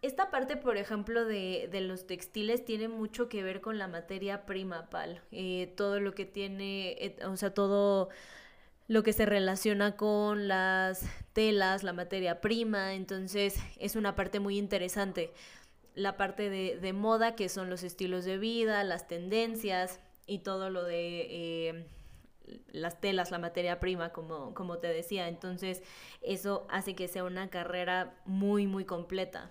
Esta 0.00 0.30
parte, 0.30 0.56
por 0.56 0.76
ejemplo, 0.76 1.24
de, 1.24 1.68
los 1.82 2.06
textiles 2.06 2.64
tiene 2.64 2.88
mucho 2.88 3.28
que 3.28 3.42
ver 3.42 3.60
con 3.60 3.78
la 3.78 3.88
materia 3.88 4.46
prima, 4.46 4.88
Pal. 4.88 5.20
Eh, 5.32 5.74
todo 5.76 5.98
lo 5.98 6.14
que 6.14 6.24
tiene, 6.24 7.16
o 7.26 7.36
sea, 7.36 7.52
todo 7.52 8.08
lo 8.88 9.02
que 9.02 9.12
se 9.12 9.26
relaciona 9.26 9.96
con 9.96 10.48
las 10.48 11.04
telas, 11.34 11.84
la 11.84 11.92
materia 11.92 12.40
prima, 12.40 12.94
entonces 12.94 13.56
es 13.78 13.96
una 13.96 14.16
parte 14.16 14.40
muy 14.40 14.58
interesante. 14.58 15.32
La 15.94 16.16
parte 16.16 16.48
de, 16.48 16.92
moda, 16.92 17.34
que 17.36 17.48
son 17.48 17.68
los 17.68 17.82
estilos 17.82 18.24
de 18.24 18.38
vida, 18.38 18.82
las 18.84 19.06
tendencias 19.06 20.00
y 20.26 20.38
todo 20.38 20.70
lo 20.70 20.84
de 20.84 21.26
eh, 21.28 21.86
las 22.72 23.00
telas, 23.00 23.30
la 23.30 23.38
materia 23.38 23.78
prima, 23.78 24.10
como, 24.10 24.54
como 24.54 24.78
te 24.78 24.86
decía. 24.88 25.28
Entonces 25.28 25.82
eso 26.22 26.66
hace 26.70 26.94
que 26.94 27.08
sea 27.08 27.24
una 27.24 27.50
carrera 27.50 28.14
muy, 28.24 28.66
muy 28.66 28.84
completa. 28.84 29.50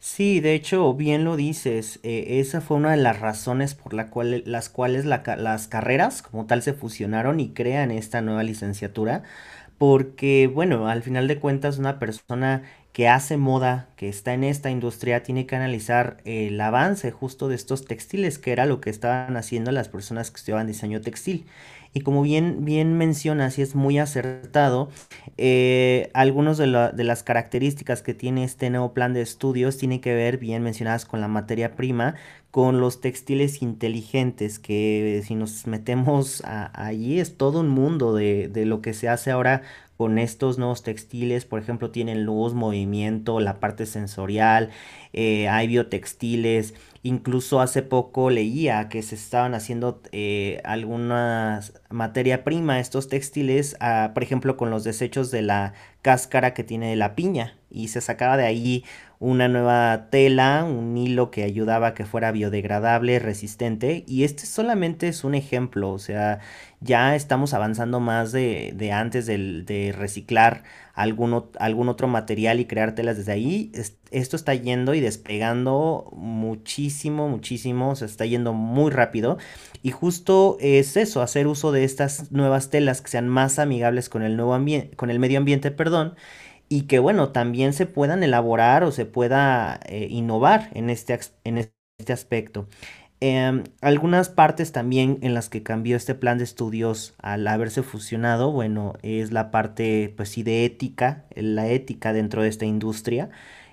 Sí, 0.00 0.40
de 0.40 0.54
hecho, 0.54 0.94
bien 0.94 1.24
lo 1.24 1.36
dices, 1.36 1.98
eh, 2.02 2.40
esa 2.40 2.60
fue 2.60 2.76
una 2.76 2.90
de 2.92 2.96
las 2.98 3.20
razones 3.20 3.74
por 3.74 3.94
la 3.94 4.10
cual, 4.10 4.42
las 4.46 4.68
cuales 4.68 5.04
las 5.04 5.68
carreras 5.68 6.22
como 6.22 6.46
tal 6.46 6.62
se 6.62 6.72
fusionaron 6.74 7.40
y 7.40 7.52
crean 7.52 7.90
esta 7.90 8.20
nueva 8.20 8.42
licenciatura, 8.42 9.22
porque 9.78 10.48
bueno, 10.52 10.88
al 10.88 11.02
final 11.02 11.28
de 11.28 11.38
cuentas 11.40 11.78
una 11.78 11.98
persona 11.98 12.62
que 12.92 13.08
hace 13.08 13.36
moda, 13.38 13.88
que 13.96 14.08
está 14.08 14.34
en 14.34 14.44
esta 14.44 14.70
industria, 14.70 15.22
tiene 15.22 15.46
que 15.46 15.56
analizar 15.56 16.18
el 16.24 16.60
avance 16.60 17.10
justo 17.10 17.48
de 17.48 17.54
estos 17.56 17.84
textiles, 17.86 18.38
que 18.38 18.52
era 18.52 18.66
lo 18.66 18.80
que 18.80 18.90
estaban 18.90 19.36
haciendo 19.36 19.72
las 19.72 19.88
personas 19.88 20.30
que 20.30 20.36
estudiaban 20.38 20.66
diseño 20.66 21.00
textil. 21.00 21.46
Y 21.94 22.00
como 22.00 22.22
bien, 22.22 22.64
bien 22.64 22.96
mencionas 22.96 23.58
y 23.58 23.62
es 23.62 23.74
muy 23.74 23.98
acertado, 23.98 24.88
eh, 25.36 26.10
algunas 26.14 26.56
de, 26.56 26.66
de, 26.94 27.04
las 27.04 27.22
características 27.22 28.00
que 28.00 28.14
tiene 28.14 28.44
este 28.44 28.70
nuevo 28.70 28.94
plan 28.94 29.12
de 29.12 29.20
estudios 29.20 29.76
tiene 29.76 30.00
que 30.00 30.14
ver, 30.14 30.38
bien 30.38 30.62
mencionadas, 30.62 31.04
con 31.04 31.20
la 31.20 31.28
materia 31.28 31.76
prima, 31.76 32.14
con 32.50 32.80
los 32.80 33.00
textiles 33.00 33.62
inteligentes, 33.62 34.58
que 34.58 35.22
si 35.26 35.34
nos 35.34 35.66
metemos 35.66 36.42
allí 36.44 37.18
es 37.18 37.36
todo 37.36 37.60
un 37.60 37.68
mundo 37.68 38.14
de, 38.14 38.48
de 38.48 38.66
lo 38.66 38.80
que 38.82 38.94
se 38.94 39.08
hace 39.08 39.30
ahora 39.30 39.62
con 40.02 40.18
estos 40.18 40.58
nuevos 40.58 40.82
textiles, 40.82 41.44
por 41.44 41.60
ejemplo, 41.60 41.92
tienen 41.92 42.24
luz, 42.24 42.54
movimiento, 42.54 43.38
la 43.38 43.60
parte 43.60 43.86
sensorial, 43.86 44.70
eh, 45.12 45.48
hay 45.48 45.68
biotextiles, 45.68 46.74
incluso 47.04 47.60
hace 47.60 47.82
poco 47.82 48.28
leía 48.28 48.88
que 48.88 49.00
se 49.04 49.14
estaban 49.14 49.54
haciendo 49.54 50.02
eh, 50.10 50.60
algunas 50.64 51.80
materia 51.88 52.42
prima, 52.42 52.80
estos 52.80 53.06
textiles, 53.06 53.76
ah, 53.78 54.10
por 54.12 54.24
ejemplo, 54.24 54.56
con 54.56 54.70
los 54.70 54.82
desechos 54.82 55.30
de 55.30 55.42
la 55.42 55.74
cáscara 56.02 56.52
que 56.52 56.64
tiene 56.64 56.96
la 56.96 57.14
piña 57.14 57.56
y 57.70 57.86
se 57.86 58.00
sacaba 58.00 58.36
de 58.36 58.46
ahí 58.46 58.84
una 59.22 59.46
nueva 59.46 60.08
tela, 60.10 60.64
un 60.64 60.98
hilo 60.98 61.30
que 61.30 61.44
ayudaba 61.44 61.88
a 61.88 61.94
que 61.94 62.04
fuera 62.04 62.32
biodegradable, 62.32 63.20
resistente 63.20 64.02
y 64.08 64.24
este 64.24 64.46
solamente 64.46 65.06
es 65.06 65.22
un 65.22 65.36
ejemplo, 65.36 65.90
o 65.92 66.00
sea, 66.00 66.40
ya 66.80 67.14
estamos 67.14 67.54
avanzando 67.54 68.00
más 68.00 68.32
de, 68.32 68.72
de 68.74 68.90
antes 68.90 69.26
de, 69.26 69.62
de 69.62 69.92
reciclar 69.92 70.64
algún, 70.94 71.44
algún 71.60 71.88
otro 71.88 72.08
material 72.08 72.58
y 72.58 72.66
crear 72.66 72.96
telas 72.96 73.16
desde 73.16 73.30
ahí. 73.30 73.70
esto 74.10 74.34
está 74.36 74.54
yendo 74.54 74.92
y 74.92 75.00
despegando 75.00 76.10
muchísimo, 76.16 77.28
muchísimo, 77.28 77.90
o 77.90 77.96
se 77.96 78.06
está 78.06 78.26
yendo 78.26 78.52
muy 78.52 78.90
rápido. 78.90 79.38
Y 79.82 79.92
justo 79.92 80.56
es 80.60 80.96
eso, 80.96 81.22
hacer 81.22 81.46
uso 81.46 81.70
de 81.70 81.84
estas 81.84 82.32
nuevas 82.32 82.70
telas 82.70 83.00
que 83.00 83.10
sean 83.10 83.28
más 83.28 83.60
amigables 83.60 84.08
con 84.08 84.22
el, 84.22 84.36
nuevo 84.36 84.58
con 84.96 85.10
el 85.10 85.18
medio 85.20 85.38
ambiente, 85.38 85.70
perdón. 85.70 86.14
Y 86.72 86.84
que 86.84 87.00
bueno, 87.00 87.32
también 87.32 87.74
se 87.74 87.84
puedan 87.84 88.22
elaborar 88.22 88.82
o 88.82 88.92
se 88.92 89.04
pueda 89.04 89.78
eh, 89.84 90.06
innovar 90.08 90.70
en 90.72 90.88
este, 90.88 91.20
en 91.44 91.58
este 91.58 92.12
aspecto. 92.14 92.66
Em, 93.20 93.64
algunas 93.82 94.30
partes 94.30 94.72
también 94.72 95.18
en 95.20 95.34
las 95.34 95.50
que 95.50 95.62
cambió 95.62 95.98
este 95.98 96.14
plan 96.14 96.38
de 96.38 96.44
estudios 96.44 97.14
al 97.18 97.46
haberse 97.46 97.82
fusionado, 97.82 98.52
bueno, 98.52 98.94
es 99.02 99.32
la 99.32 99.50
parte, 99.50 100.14
pues 100.16 100.30
sí, 100.30 100.42
de 100.42 100.64
ética, 100.64 101.26
la 101.34 101.68
ética 101.68 102.14
dentro 102.14 102.42
de 102.42 102.48
esta 102.48 102.64
industria, 102.64 103.28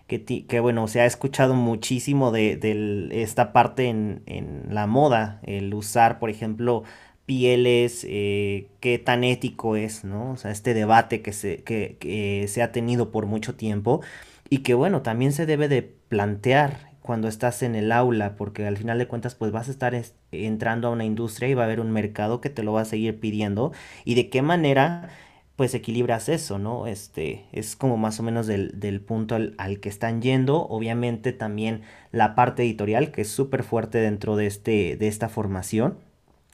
que, 0.08 0.26
que 0.26 0.60
bueno, 0.60 0.90
se 0.90 1.00
ha 1.00 1.06
escuchado 1.06 1.54
muchísimo 1.56 2.32
de, 2.32 3.08
esta 3.14 3.54
parte 3.54 3.88
en, 3.88 4.66
la 4.70 4.88
moda, 4.88 5.40
el 5.44 5.74
usar, 5.74 6.20
por 6.20 6.30
ejemplo, 6.30 6.84
pieles, 7.30 8.08
eh, 8.10 8.70
qué 8.80 8.98
tan 8.98 9.24
ético 9.24 9.76
es, 9.76 10.04
¿no? 10.04 10.32
O 10.32 10.36
sea, 10.36 10.50
este 10.50 10.74
debate 10.74 11.22
que 11.22 11.32
se, 11.32 11.62
que, 11.64 12.46
se 12.48 12.64
ha 12.64 12.72
tenido 12.72 13.12
por 13.12 13.28
mucho 13.28 13.54
tiempo 13.54 14.02
y 14.50 14.60
que 14.60 14.74
bueno, 14.74 15.04
también 15.04 15.32
se 15.32 15.46
debe 15.46 15.68
de 15.68 15.84
plantear 15.84 16.90
cuando 17.04 17.28
estás 17.28 17.62
en 17.62 17.76
el 17.76 17.92
aula, 17.92 18.36
porque 18.36 18.66
al 18.66 18.78
final 18.78 18.98
de 18.98 19.08
cuentas 19.08 19.36
pues 19.36 19.52
vas 19.52 19.68
a 19.68 19.72
estar 19.72 19.94
entrando 20.32 20.88
a 20.88 20.92
una 20.92 21.06
industria 21.06 21.50
y 21.50 21.54
va 21.54 21.62
a 21.62 21.66
haber 21.66 21.82
un 21.82 21.92
mercado 21.92 22.42
que 22.42 22.50
te 22.50 22.64
lo 22.64 22.74
va 22.74 22.82
a 22.82 22.86
seguir 22.86 23.20
pidiendo 23.20 23.74
y 24.06 24.16
de 24.16 24.32
qué 24.32 24.42
manera 24.42 25.10
pues 25.56 25.76
equilibras 25.76 26.30
eso, 26.30 26.58
¿no? 26.58 26.88
Este 26.88 27.46
es 27.52 27.76
como 27.76 27.98
más 27.98 28.20
o 28.20 28.24
menos 28.24 28.48
del, 28.48 28.80
del 28.80 29.02
punto 29.02 29.36
al, 29.36 29.54
al, 29.60 29.80
que 29.80 29.90
están 29.90 30.24
yendo, 30.24 30.66
obviamente 30.68 31.32
también 31.32 31.84
la 32.12 32.34
parte 32.34 32.64
editorial 32.64 33.12
que 33.12 33.22
es 33.22 33.30
súper 33.30 33.62
fuerte 33.62 34.00
dentro 34.00 34.36
de, 34.36 34.48
este, 34.48 34.98
de 34.98 35.08
esta 35.08 35.30
formación. 35.30 36.09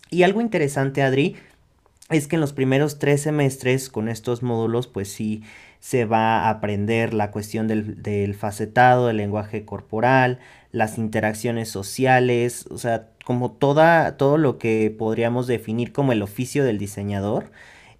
Y 0.09 0.23
algo 0.23 0.41
interesante, 0.41 1.01
Adri, 1.01 1.35
es 2.09 2.27
que 2.27 2.35
en 2.35 2.41
los 2.41 2.53
primeros 2.53 2.99
tres 2.99 3.21
semestres 3.21 3.89
con 3.89 4.09
estos 4.09 4.43
módulos 4.43 4.87
pues 4.87 5.11
sí 5.11 5.43
se 5.79 6.05
va 6.05 6.41
a 6.41 6.49
aprender 6.49 7.13
la 7.13 7.31
cuestión 7.31 7.67
del, 7.67 8.35
facetado, 8.35 9.07
del 9.07 9.17
lenguaje 9.17 9.65
corporal, 9.65 10.39
las 10.71 10.97
interacciones 10.97 11.69
sociales, 11.69 12.65
o 12.71 12.77
sea, 12.77 13.09
como 13.23 13.51
toda, 13.51 14.17
todo 14.17 14.37
lo 14.37 14.57
que 14.57 14.93
podríamos 14.95 15.47
definir 15.47 15.91
como 15.91 16.11
el 16.11 16.21
oficio 16.21 16.63
del 16.63 16.77
diseñador 16.77 17.51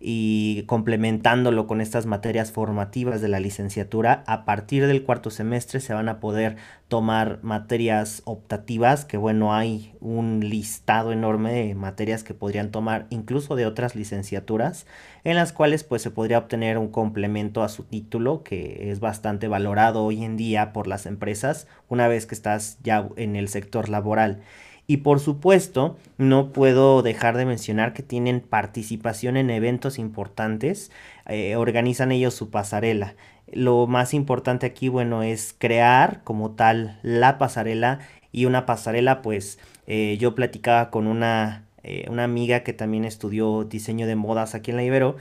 y 0.07 0.61
complementándolo 0.67 1.65
con 1.65 1.81
estas 1.81 2.05
materias 2.05 2.51
formativas 2.51 3.21
de 3.21 3.27
la 3.27 3.39
licenciatura, 3.39 4.23
a 4.27 4.45
partir 4.45 4.85
del 4.85 5.01
cuarto 5.01 5.31
semestre 5.31 5.79
se 5.79 5.95
van 5.95 6.09
a 6.09 6.19
poder 6.19 6.57
tomar 6.87 7.39
materias 7.41 8.21
optativas, 8.25 9.03
que 9.03 9.17
bueno, 9.17 9.55
hay 9.55 9.95
un 10.01 10.41
listado 10.47 11.11
enorme 11.11 11.53
de 11.53 11.73
materias 11.73 12.23
que 12.23 12.35
podrían 12.35 12.69
tomar 12.69 13.07
incluso 13.09 13.55
de 13.55 13.65
otras 13.65 13.95
licenciaturas, 13.95 14.85
en 15.23 15.37
las 15.37 15.51
cuales 15.51 15.83
pues 15.83 16.03
se 16.03 16.11
podría 16.11 16.37
obtener 16.37 16.77
un 16.77 16.89
complemento 16.89 17.63
a 17.63 17.69
su 17.69 17.83
título 17.83 18.43
que 18.43 18.91
es 18.91 18.99
bastante 18.99 19.47
valorado 19.47 20.03
hoy 20.03 20.23
en 20.23 20.37
día 20.37 20.71
por 20.71 20.85
las 20.85 21.07
empresas 21.07 21.67
una 21.89 22.07
vez 22.07 22.27
que 22.27 22.35
estás 22.35 22.77
ya 22.83 23.09
en 23.15 23.35
el 23.35 23.47
sector 23.47 23.89
laboral. 23.89 24.43
Y 24.87 24.97
por 24.97 25.19
supuesto, 25.19 25.97
no 26.17 26.53
puedo 26.53 27.01
dejar 27.01 27.37
de 27.37 27.45
mencionar 27.45 27.93
que 27.93 28.03
tienen 28.03 28.39
participación 28.41 29.35
en 29.35 29.49
eventos 29.49 29.97
importantes, 29.97 30.91
eh, 31.25 31.55
organizan 31.55 32.11
ellos 32.11 32.35
su 32.35 32.51
pasarela. 32.51 33.15
Lo 33.51 33.87
más 33.87 34.13
importante 34.13 34.65
aquí, 34.65 34.89
bueno, 34.89 35.23
es 35.23 35.55
crear 35.57 36.23
como 36.23 36.51
tal 36.51 36.99
la 37.01 37.37
pasarela 37.37 37.99
y 38.31 38.45
una 38.45 38.65
pasarela, 38.65 39.21
pues 39.21 39.59
eh, 39.87 40.17
yo 40.19 40.35
platicaba 40.35 40.91
con 40.91 41.07
una, 41.07 41.65
eh, 41.83 42.05
una 42.09 42.23
amiga 42.23 42.61
que 42.61 42.73
también 42.73 43.05
estudió 43.05 43.63
diseño 43.63 44.05
de 44.07 44.15
modas 44.15 44.53
aquí 44.53 44.71
en 44.71 44.77
la 44.77 44.83
Ibero 44.83 45.15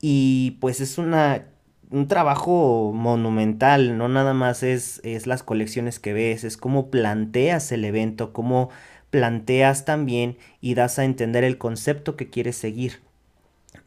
y 0.00 0.52
pues 0.60 0.80
es 0.80 0.98
una 0.98 1.44
un 1.90 2.06
trabajo 2.06 2.92
monumental, 2.94 3.96
no 3.96 4.08
nada 4.08 4.34
más 4.34 4.62
es, 4.62 5.00
es 5.04 5.26
las 5.26 5.42
colecciones 5.42 5.98
que 5.98 6.12
ves, 6.12 6.44
es 6.44 6.56
cómo 6.56 6.90
planteas 6.90 7.72
el 7.72 7.84
evento, 7.84 8.32
cómo 8.32 8.70
planteas 9.10 9.84
también 9.84 10.38
y 10.60 10.74
das 10.74 10.98
a 10.98 11.04
entender 11.04 11.44
el 11.44 11.58
concepto 11.58 12.16
que 12.16 12.28
quieres 12.28 12.56
seguir. 12.56 13.00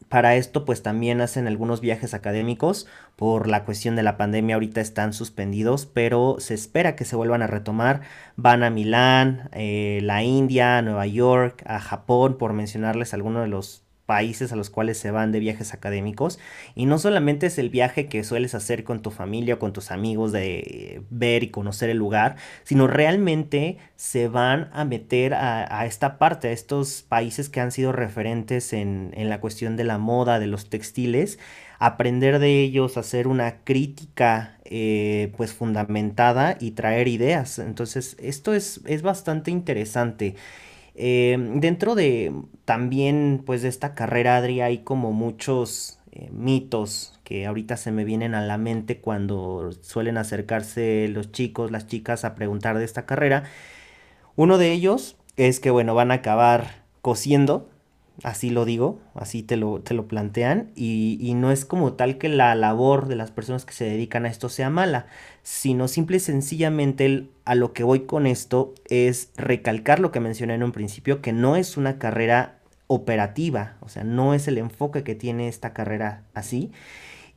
Para 0.08 0.36
esto 0.36 0.66
pues 0.66 0.82
también 0.82 1.22
hacen 1.22 1.46
algunos 1.46 1.80
viajes 1.80 2.12
académicos, 2.12 2.86
por 3.16 3.48
la 3.48 3.64
cuestión 3.64 3.96
de 3.96 4.02
la 4.02 4.18
pandemia 4.18 4.56
ahorita 4.56 4.80
están 4.80 5.14
suspendidos, 5.14 5.86
pero 5.86 6.36
se 6.38 6.52
espera 6.52 6.96
que 6.96 7.04
se 7.04 7.16
vuelvan 7.16 7.40
a 7.40 7.46
retomar. 7.46 8.02
Van 8.36 8.62
a 8.62 8.68
Milán, 8.68 9.48
eh, 9.52 10.00
la 10.02 10.22
India, 10.22 10.82
Nueva 10.82 11.06
York, 11.06 11.62
a 11.66 11.80
Japón, 11.80 12.36
por 12.36 12.52
mencionarles 12.52 13.14
algunos 13.14 13.42
de 13.42 13.48
los 13.48 13.84
países 14.12 14.52
a 14.52 14.56
los 14.56 14.68
cuales 14.68 14.98
se 14.98 15.10
van 15.10 15.32
de 15.32 15.40
viajes 15.40 15.72
académicos 15.72 16.38
y 16.74 16.84
no 16.84 16.98
solamente 16.98 17.46
es 17.46 17.56
el 17.56 17.70
viaje 17.70 18.08
que 18.08 18.24
sueles 18.24 18.54
hacer 18.54 18.84
con 18.84 19.00
tu 19.00 19.10
familia 19.10 19.54
o 19.54 19.58
con 19.58 19.72
tus 19.72 19.90
amigos 19.90 20.32
de 20.32 21.00
ver 21.08 21.42
y 21.44 21.48
conocer 21.48 21.88
el 21.88 21.96
lugar, 21.96 22.36
sino 22.62 22.86
realmente 22.86 23.78
se 23.96 24.28
van 24.28 24.68
a 24.74 24.84
meter 24.84 25.32
a, 25.32 25.86
esta 25.86 26.18
parte, 26.18 26.48
a 26.48 26.52
estos 26.52 27.00
países 27.08 27.48
que 27.48 27.60
han 27.60 27.72
sido 27.72 27.90
referentes 27.90 28.74
en, 28.74 29.14
en 29.16 29.30
la 29.30 29.40
cuestión 29.40 29.78
de 29.78 29.84
la 29.84 29.96
moda, 29.96 30.38
de 30.38 30.46
los 30.46 30.68
textiles, 30.68 31.38
aprender 31.78 32.38
de 32.38 32.60
ellos, 32.60 32.98
hacer 32.98 33.26
una 33.26 33.64
crítica 33.64 34.58
eh, 34.66 35.32
pues 35.38 35.54
fundamentada 35.54 36.58
y 36.60 36.72
traer 36.72 37.08
ideas. 37.08 37.58
Entonces 37.58 38.14
esto 38.20 38.52
es, 38.52 38.82
es 38.84 39.00
bastante 39.00 39.50
interesante. 39.50 40.34
Eh, 40.94 41.36
dentro 41.56 41.94
de 41.94 42.32
también 42.64 43.42
pues 43.44 43.62
de 43.62 43.68
esta 43.68 43.94
carrera, 43.94 44.36
Adri, 44.36 44.60
hay 44.60 44.78
como 44.78 45.12
muchos 45.12 45.98
eh, 46.12 46.28
mitos 46.30 47.18
que 47.24 47.46
ahorita 47.46 47.76
se 47.76 47.92
me 47.92 48.04
vienen 48.04 48.34
a 48.34 48.42
la 48.42 48.58
mente 48.58 49.00
cuando 49.00 49.70
suelen 49.80 50.18
acercarse 50.18 51.08
los 51.08 51.32
chicos, 51.32 51.70
las 51.70 51.86
chicas 51.86 52.24
a 52.24 52.34
preguntar 52.34 52.78
de 52.78 52.84
esta 52.84 53.06
carrera. 53.06 53.44
Uno 54.36 54.58
de 54.58 54.72
ellos 54.72 55.16
es 55.36 55.60
que, 55.60 55.70
bueno, 55.70 55.94
van 55.94 56.10
a 56.10 56.14
acabar 56.14 56.82
cosiendo, 57.00 57.68
así 58.22 58.50
lo 58.50 58.64
digo, 58.64 59.00
así 59.14 59.42
te 59.42 59.56
lo, 59.56 59.80
te 59.80 59.94
lo 59.94 60.06
plantean, 60.06 60.70
y, 60.74 61.18
y, 61.20 61.34
no 61.34 61.50
es 61.50 61.64
como 61.64 61.94
tal 61.94 62.18
que 62.18 62.28
la 62.28 62.54
labor 62.54 63.08
de 63.08 63.16
las 63.16 63.30
personas 63.30 63.64
que 63.64 63.72
se 63.72 63.84
dedican 63.84 64.26
a 64.26 64.28
esto 64.28 64.48
sea 64.48 64.70
mala, 64.70 65.06
sino 65.42 65.88
simple 65.88 66.18
y 66.18 66.20
sencillamente 66.20 67.28
a 67.44 67.54
lo 67.54 67.72
que 67.72 67.84
voy 67.84 68.00
con 68.00 68.26
esto 68.26 68.74
es 68.88 69.30
recalcar 69.36 69.98
lo 69.98 70.12
que 70.12 70.20
mencioné 70.20 70.54
en 70.54 70.62
un 70.62 70.72
principio, 70.72 71.20
que 71.20 71.32
no 71.32 71.56
es 71.56 71.76
una 71.76 71.98
carrera 71.98 72.58
operativa, 72.86 73.76
o 73.80 73.88
sea, 73.88 74.04
no 74.04 74.34
es 74.34 74.46
el 74.48 74.58
enfoque 74.58 75.02
que 75.02 75.14
tiene 75.14 75.48
esta 75.48 75.72
carrera 75.72 76.22
así. 76.34 76.72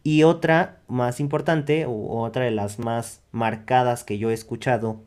Y 0.03 0.23
otra 0.23 0.77
más 0.87 1.19
importante, 1.19 1.85
o 1.87 2.21
otra 2.21 2.45
de 2.45 2.51
las 2.51 2.77
más 2.77 3.21
marcadas 3.31 4.03
que 4.03 4.19
yo 4.19 4.29
he 4.29 4.33
escuchado, 4.33 5.01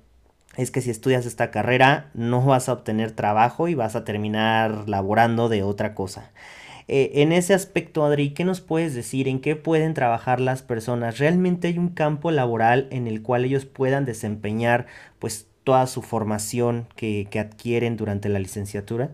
es 0.56 0.72
que 0.72 0.80
si 0.80 0.90
estudias 0.90 1.24
esta 1.24 1.52
carrera 1.52 2.10
no 2.14 2.44
vas 2.44 2.68
a 2.68 2.72
obtener 2.72 3.12
trabajo 3.12 3.68
y 3.68 3.74
vas 3.74 3.94
a 3.94 4.04
terminar 4.04 4.88
laborando 4.88 5.48
de 5.48 5.62
otra 5.62 5.94
cosa. 5.94 6.32
Eh, 6.88 7.22
en 7.22 7.32
ese 7.32 7.52
aspecto, 7.52 8.04
Adri, 8.04 8.32
¿qué 8.32 8.44
nos 8.44 8.62
puedes 8.62 8.94
decir? 8.94 9.28
¿En 9.28 9.40
qué 9.40 9.56
pueden 9.56 9.92
trabajar 9.94 10.40
las 10.40 10.62
personas? 10.62 11.18
¿Realmente 11.18 11.68
hay 11.68 11.78
un 11.78 11.90
campo 11.90 12.30
laboral 12.30 12.88
en 12.90 13.06
el 13.06 13.22
cual 13.22 13.44
ellos 13.44 13.66
puedan 13.66 14.06
desempeñar 14.06 14.86
pues 15.18 15.46
toda 15.64 15.86
su 15.86 16.00
formación 16.00 16.88
que, 16.96 17.28
que 17.30 17.40
adquieren 17.40 17.98
durante 17.98 18.30
la 18.30 18.38
licenciatura? 18.38 19.10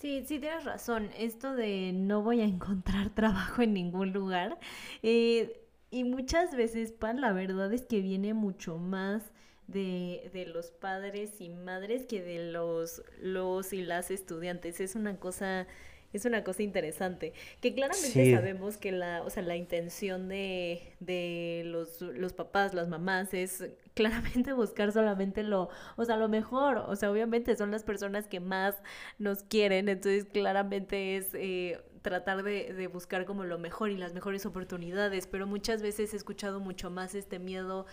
Sí, 0.00 0.24
sí, 0.26 0.38
tienes 0.40 0.64
razón. 0.64 1.10
Esto 1.18 1.54
de 1.54 1.92
no 1.94 2.22
voy 2.22 2.40
a 2.40 2.44
encontrar 2.44 3.10
trabajo 3.14 3.62
en 3.62 3.72
ningún 3.74 4.12
lugar. 4.12 4.58
Eh, 5.02 5.60
y 5.90 6.04
muchas 6.04 6.56
veces, 6.56 6.92
Pan, 6.92 7.20
la 7.20 7.32
verdad 7.32 7.72
es 7.72 7.86
que 7.86 8.00
viene 8.00 8.34
mucho 8.34 8.78
más 8.78 9.22
de, 9.68 10.30
de, 10.32 10.46
los 10.46 10.70
padres 10.70 11.40
y 11.40 11.48
madres 11.48 12.06
que 12.06 12.22
de 12.22 12.50
los, 12.50 13.02
los 13.20 13.72
y 13.72 13.82
las 13.82 14.10
estudiantes. 14.10 14.80
Es 14.80 14.96
una 14.96 15.16
cosa 15.18 15.66
es 16.12 16.24
una 16.24 16.44
cosa 16.44 16.62
interesante. 16.62 17.32
Que 17.60 17.74
claramente 17.74 18.34
sabemos 18.34 18.76
que 18.76 18.92
la, 18.92 19.22
o 19.22 19.30
sea, 19.30 19.42
la 19.42 19.56
intención 19.56 20.28
de, 20.28 20.94
de 21.00 21.62
los, 21.66 22.00
los, 22.00 22.32
papás, 22.32 22.74
las 22.74 22.88
mamás, 22.88 23.34
es 23.34 23.64
claramente 23.94 24.52
buscar 24.52 24.92
solamente 24.92 25.42
lo, 25.42 25.68
o 25.96 26.04
sea, 26.04 26.16
lo 26.16 26.28
mejor. 26.28 26.78
O 26.78 26.96
sea, 26.96 27.10
obviamente 27.10 27.56
son 27.56 27.70
las 27.70 27.84
personas 27.84 28.28
que 28.28 28.40
más 28.40 28.76
nos 29.18 29.42
quieren, 29.42 29.88
entonces 29.88 30.24
claramente 30.24 31.16
es 31.16 31.34
eh, 31.34 31.80
tratar 32.02 32.42
de, 32.42 32.72
de, 32.72 32.86
buscar 32.86 33.24
como 33.24 33.44
lo 33.44 33.58
mejor 33.58 33.90
y 33.90 33.96
las 33.96 34.14
mejores 34.14 34.46
oportunidades, 34.46 35.26
pero 35.26 35.46
muchas 35.46 35.82
veces 35.82 36.14
he 36.14 36.16
escuchado 36.16 36.60
mucho 36.60 36.90
más 36.90 37.14
este 37.14 37.38
miedo 37.38 37.86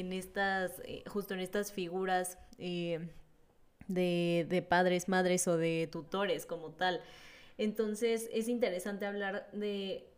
en 0.00 0.12
estas, 0.12 0.80
eh, 0.84 1.04
justo 1.06 1.34
en 1.34 1.40
estas 1.40 1.72
figuras 1.72 2.36
eh, 2.58 3.08
de, 3.86 4.46
de 4.48 4.62
padres, 4.62 5.08
madres 5.08 5.46
o 5.46 5.56
de 5.56 5.88
tutores 5.90 6.46
como 6.46 6.70
tal. 6.70 7.00
Entonces 7.58 8.28
es 8.32 8.48
interesante 8.48 9.06
hablar 9.06 9.48
de 9.52 10.10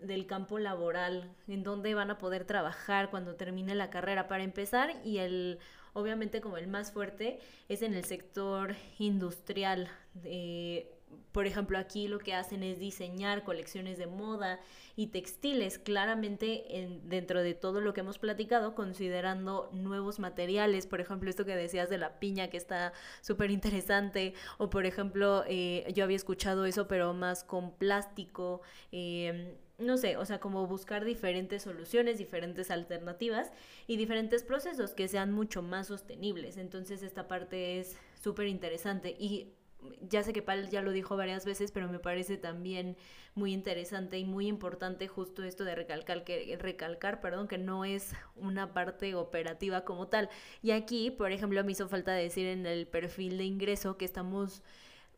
del 0.00 0.26
campo 0.26 0.58
laboral, 0.58 1.34
en 1.48 1.62
dónde 1.62 1.94
van 1.94 2.10
a 2.10 2.18
poder 2.18 2.44
trabajar 2.44 3.10
cuando 3.10 3.34
termine 3.34 3.74
la 3.74 3.90
carrera. 3.90 4.28
Para 4.28 4.44
empezar, 4.44 4.94
y 5.04 5.18
el 5.18 5.58
obviamente 5.94 6.42
como 6.42 6.58
el 6.58 6.66
más 6.66 6.92
fuerte, 6.92 7.38
es 7.68 7.82
en 7.82 7.94
el 7.94 8.04
sector 8.04 8.76
industrial. 8.98 9.88
de 10.14 10.95
por 11.32 11.46
ejemplo, 11.46 11.78
aquí 11.78 12.08
lo 12.08 12.18
que 12.18 12.34
hacen 12.34 12.62
es 12.62 12.78
diseñar 12.78 13.44
colecciones 13.44 13.98
de 13.98 14.06
moda 14.06 14.58
y 14.96 15.08
textiles, 15.08 15.78
claramente 15.78 16.78
en, 16.78 17.08
dentro 17.08 17.42
de 17.42 17.52
todo 17.52 17.80
lo 17.80 17.92
que 17.92 18.00
hemos 18.00 18.18
platicado, 18.18 18.74
considerando 18.74 19.68
nuevos 19.72 20.18
materiales, 20.18 20.86
por 20.86 21.00
ejemplo, 21.00 21.28
esto 21.28 21.44
que 21.44 21.54
decías 21.54 21.90
de 21.90 21.98
la 21.98 22.18
piña, 22.18 22.48
que 22.48 22.56
está 22.56 22.92
súper 23.20 23.50
interesante, 23.50 24.34
o 24.58 24.70
por 24.70 24.86
ejemplo, 24.86 25.44
eh, 25.46 25.90
yo 25.94 26.04
había 26.04 26.16
escuchado 26.16 26.64
eso, 26.64 26.88
pero 26.88 27.12
más 27.12 27.44
con 27.44 27.74
plástico. 27.76 28.62
Eh, 28.90 29.58
no 29.78 29.98
sé, 29.98 30.16
o 30.16 30.24
sea, 30.24 30.40
como 30.40 30.66
buscar 30.66 31.04
diferentes 31.04 31.62
soluciones, 31.62 32.16
diferentes 32.16 32.70
alternativas 32.70 33.52
y 33.86 33.98
diferentes 33.98 34.42
procesos 34.42 34.94
que 34.94 35.06
sean 35.06 35.32
mucho 35.32 35.60
más 35.60 35.88
sostenibles. 35.88 36.56
Entonces 36.56 37.02
esta 37.02 37.28
parte 37.28 37.78
es 37.78 37.96
súper 38.14 38.46
interesante 38.46 39.14
y 39.18 39.52
ya 40.00 40.22
sé 40.22 40.32
que 40.32 40.42
Pal 40.42 40.68
ya 40.70 40.82
lo 40.82 40.92
dijo 40.92 41.16
varias 41.16 41.44
veces, 41.44 41.70
pero 41.70 41.88
me 41.88 41.98
parece 41.98 42.36
también 42.36 42.96
muy 43.34 43.52
interesante 43.52 44.18
y 44.18 44.24
muy 44.24 44.46
importante 44.46 45.08
justo 45.08 45.42
esto 45.42 45.64
de 45.64 45.74
recalcar 45.74 46.24
que, 46.24 46.56
recalcar, 46.58 47.20
perdón, 47.20 47.48
que 47.48 47.58
no 47.58 47.84
es 47.84 48.12
una 48.34 48.72
parte 48.72 49.14
operativa 49.14 49.84
como 49.84 50.08
tal. 50.08 50.30
Y 50.62 50.70
aquí, 50.70 51.10
por 51.10 51.32
ejemplo, 51.32 51.62
me 51.64 51.72
hizo 51.72 51.88
falta 51.88 52.12
decir 52.12 52.46
en 52.46 52.66
el 52.66 52.86
perfil 52.86 53.38
de 53.38 53.44
ingreso 53.44 53.96
que 53.96 54.04
estamos 54.04 54.62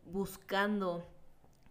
buscando 0.05 1.07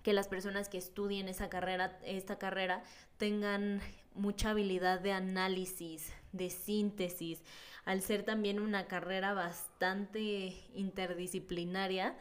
que 0.04 0.14
las 0.14 0.30
personas 0.30 0.70
que 0.70 0.78
estudien 0.78 1.28
esa 1.28 1.50
carrera, 1.50 2.00
esta 2.06 2.38
carrera 2.38 2.82
tengan 3.18 3.82
mucha 4.14 4.52
habilidad 4.52 5.02
de 5.02 5.12
análisis, 5.12 6.14
de 6.32 6.50
síntesis, 6.50 7.44
al 7.84 8.02
ser 8.02 8.24
también 8.24 8.60
una 8.60 8.88
carrera 8.88 9.34
bastante 9.34 10.54
interdisciplinaria, 10.74 12.18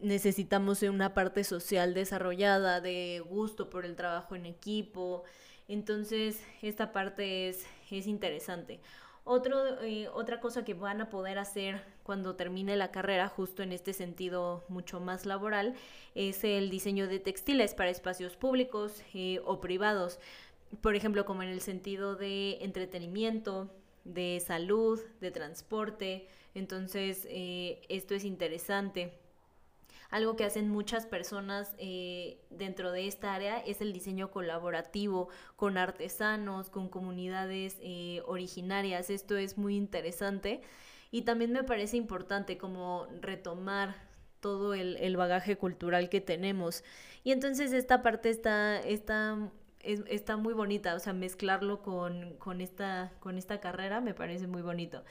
necesitamos 0.00 0.82
una 0.82 1.14
parte 1.14 1.44
social 1.44 1.94
desarrollada, 1.94 2.80
de 2.80 3.22
gusto 3.28 3.70
por 3.70 3.84
el 3.84 3.96
trabajo 3.96 4.34
en 4.34 4.46
equipo. 4.46 5.24
Entonces, 5.68 6.42
esta 6.62 6.92
parte 6.92 7.48
es, 7.48 7.64
es 7.90 8.06
interesante. 8.06 8.80
Otro, 9.24 9.82
eh, 9.82 10.08
otra 10.08 10.40
cosa 10.40 10.64
que 10.64 10.74
van 10.74 11.00
a 11.00 11.10
poder 11.10 11.38
hacer 11.38 11.84
cuando 12.02 12.34
termine 12.34 12.76
la 12.76 12.90
carrera, 12.90 13.28
justo 13.28 13.62
en 13.62 13.72
este 13.72 13.92
sentido 13.92 14.64
mucho 14.68 14.98
más 14.98 15.26
laboral, 15.26 15.74
es 16.14 16.42
el 16.42 16.70
diseño 16.70 17.06
de 17.06 17.20
textiles 17.20 17.74
para 17.74 17.90
espacios 17.90 18.36
públicos 18.36 19.02
eh, 19.14 19.40
o 19.44 19.60
privados. 19.60 20.18
Por 20.80 20.96
ejemplo, 20.96 21.24
como 21.26 21.42
en 21.42 21.50
el 21.50 21.60
sentido 21.60 22.16
de 22.16 22.58
entretenimiento, 22.62 23.70
de 24.04 24.42
salud, 24.44 24.98
de 25.20 25.30
transporte. 25.30 26.26
Entonces, 26.54 27.26
eh, 27.30 27.82
esto 27.88 28.14
es 28.14 28.24
interesante. 28.24 29.19
Algo 30.10 30.34
que 30.34 30.44
hacen 30.44 30.68
muchas 30.68 31.06
personas 31.06 31.74
eh, 31.78 32.40
dentro 32.50 32.90
de 32.90 33.06
esta 33.06 33.32
área 33.32 33.58
es 33.58 33.80
el 33.80 33.92
diseño 33.92 34.30
colaborativo 34.30 35.28
con 35.56 35.78
artesanos, 35.78 36.68
con 36.68 36.88
comunidades 36.88 37.76
eh, 37.80 38.22
originarias. 38.26 39.08
Esto 39.08 39.36
es 39.36 39.56
muy 39.56 39.76
interesante 39.76 40.62
y 41.12 41.22
también 41.22 41.52
me 41.52 41.62
parece 41.62 41.96
importante 41.96 42.58
como 42.58 43.06
retomar 43.20 43.94
todo 44.40 44.74
el, 44.74 45.16
bagaje 45.16 45.56
cultural 45.56 46.08
que 46.08 46.20
tenemos. 46.20 46.82
Y 47.22 47.32
entonces 47.32 47.72
esta 47.72 48.02
parte 48.02 48.30
está, 48.30 48.80
está, 48.80 49.36
está 49.82 50.36
muy 50.36 50.54
bonita, 50.54 50.94
o 50.94 50.98
sea, 50.98 51.12
mezclarlo 51.12 51.82
con, 51.82 52.34
con, 52.38 52.60
esta, 52.60 53.12
con 53.20 53.38
esta 53.38 53.60
carrera 53.60 54.00
me 54.00 54.14
parece 54.14 54.46
muy 54.46 54.62
bonito. 54.62 55.04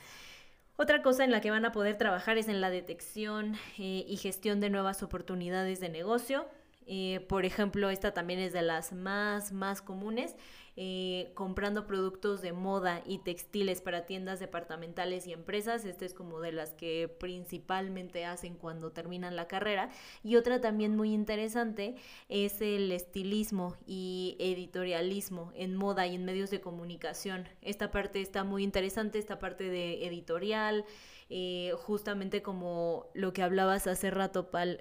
Otra 0.82 1.02
cosa 1.02 1.26
en 1.26 1.32
la 1.32 1.42
que 1.42 1.52
van 1.52 1.66
a 1.66 1.74
poder 1.74 1.98
trabajar 1.98 2.38
es 2.38 2.48
en 2.48 2.62
la 2.62 2.70
detección 2.70 3.56
eh, 3.78 4.06
y 4.08 4.16
gestión 4.16 4.62
de 4.62 4.70
nuevas 4.70 5.04
oportunidades 5.04 5.82
de 5.82 5.90
negocio. 5.90 6.46
Eh, 6.92 7.24
por 7.30 7.46
ejemplo, 7.46 7.92
esta 7.92 8.16
también 8.16 8.40
es 8.40 8.52
de 8.52 8.64
las 8.64 8.94
más, 8.94 9.52
más 9.52 9.82
comunes 9.82 10.36
eh, 10.82 11.32
comprando 11.34 11.86
productos 11.86 12.42
de 12.42 12.54
moda 12.54 13.04
y 13.06 13.18
textiles 13.18 13.82
para 13.82 14.06
tiendas 14.06 14.40
departamentales 14.40 15.28
y 15.28 15.34
empresas. 15.34 15.84
Esta 15.84 16.06
es 16.06 16.14
como 16.14 16.40
de 16.40 16.54
las 16.54 16.74
que 16.74 17.14
principalmente 17.20 18.24
hacen 18.24 18.56
cuando 18.56 18.94
terminan 18.94 19.36
la 19.36 19.50
carrera. 19.50 19.90
Y 20.24 20.38
otra 20.38 20.62
también 20.62 20.96
muy 20.96 21.14
interesante 21.14 21.96
es 22.30 22.62
el 22.62 22.94
estilismo 22.94 23.76
y 23.86 24.38
editorialismo 24.40 25.52
en 25.54 25.76
moda 25.76 26.08
y 26.08 26.16
en 26.16 26.24
medios 26.24 26.50
de 26.50 26.62
comunicación. 26.62 27.46
Esta 27.62 27.92
parte 27.92 28.22
está 28.22 28.46
muy 28.46 28.64
interesante, 28.64 29.20
esta 29.20 29.38
parte 29.38 29.70
de 29.70 30.08
editorial. 30.08 30.86
Eh, 31.30 31.74
justamente 31.76 32.42
como 32.42 33.08
lo 33.14 33.34
que 33.34 33.44
hablabas 33.44 33.86
hace 33.86 34.12
rato, 34.12 34.50
Pal, 34.50 34.80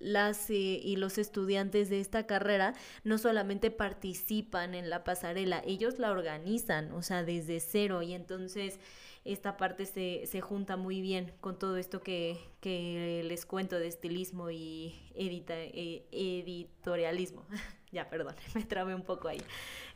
las 0.00 0.50
eh, 0.50 0.54
y 0.54 0.96
los 0.96 1.18
estudiantes 1.18 1.88
de 1.88 2.00
esta 2.00 2.26
carrera 2.26 2.74
no 3.04 3.18
solamente 3.18 3.70
participan 3.70 4.74
en 4.74 4.90
la 4.90 5.04
pasarela, 5.04 5.62
ellos 5.64 5.98
la 5.98 6.10
organizan, 6.10 6.90
o 6.92 7.02
sea, 7.02 7.22
desde 7.22 7.60
cero 7.60 8.02
y 8.02 8.14
entonces 8.14 8.80
esta 9.24 9.56
parte 9.56 9.84
se, 9.84 10.26
se 10.26 10.40
junta 10.40 10.76
muy 10.76 11.02
bien 11.02 11.32
con 11.40 11.58
todo 11.58 11.76
esto 11.76 12.02
que, 12.02 12.38
que 12.60 13.22
les 13.24 13.44
cuento 13.44 13.78
de 13.78 13.86
estilismo 13.86 14.50
y 14.50 14.94
edita, 15.14 15.54
eh, 15.56 16.06
editorialismo. 16.10 17.44
ya, 17.92 18.08
perdón, 18.08 18.34
me 18.54 18.64
trabé 18.64 18.94
un 18.94 19.02
poco 19.02 19.28
ahí. 19.28 19.42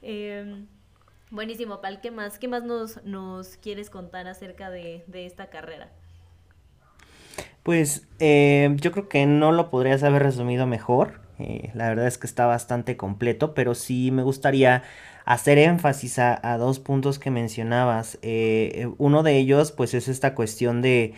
Em, 0.03 0.67
buenísimo, 1.31 1.81
Pal, 1.81 2.03
¿qué 2.03 2.11
más, 2.11 2.39
qué 2.39 2.49
más 2.49 2.65
nos, 2.65 3.03
nos 3.05 3.57
quieres 3.57 3.89
contar 3.89 4.29
acerca 4.29 4.71
de, 4.71 5.05
de 5.07 5.25
esta 5.25 5.49
carrera? 5.49 5.91
Pues 7.65 8.07
eh, 8.21 8.77
yo 8.79 8.93
creo 8.93 9.09
que 9.09 9.25
no 9.25 9.51
lo 9.51 9.71
podrías 9.71 10.03
haber 10.03 10.23
resumido 10.23 10.67
mejor. 10.67 11.23
Eh, 11.39 11.71
la 11.75 11.89
verdad 11.89 12.07
es 12.07 12.19
que 12.19 12.27
está 12.27 12.45
bastante 12.45 12.99
completo, 12.99 13.55
pero 13.55 13.75
sí 13.75 14.11
me 14.11 14.23
gustaría 14.23 14.83
hacer 15.25 15.57
énfasis 15.57 16.19
a, 16.19 16.59
dos 16.59 16.79
puntos 16.79 17.19
que 17.19 17.31
mencionabas. 17.31 18.19
Eh, 18.21 18.91
uno 18.99 19.23
de 19.23 19.39
ellos, 19.39 19.73
pues, 19.73 19.95
es 19.95 20.09
esta 20.09 20.35
cuestión 20.35 20.83
de 20.83 21.15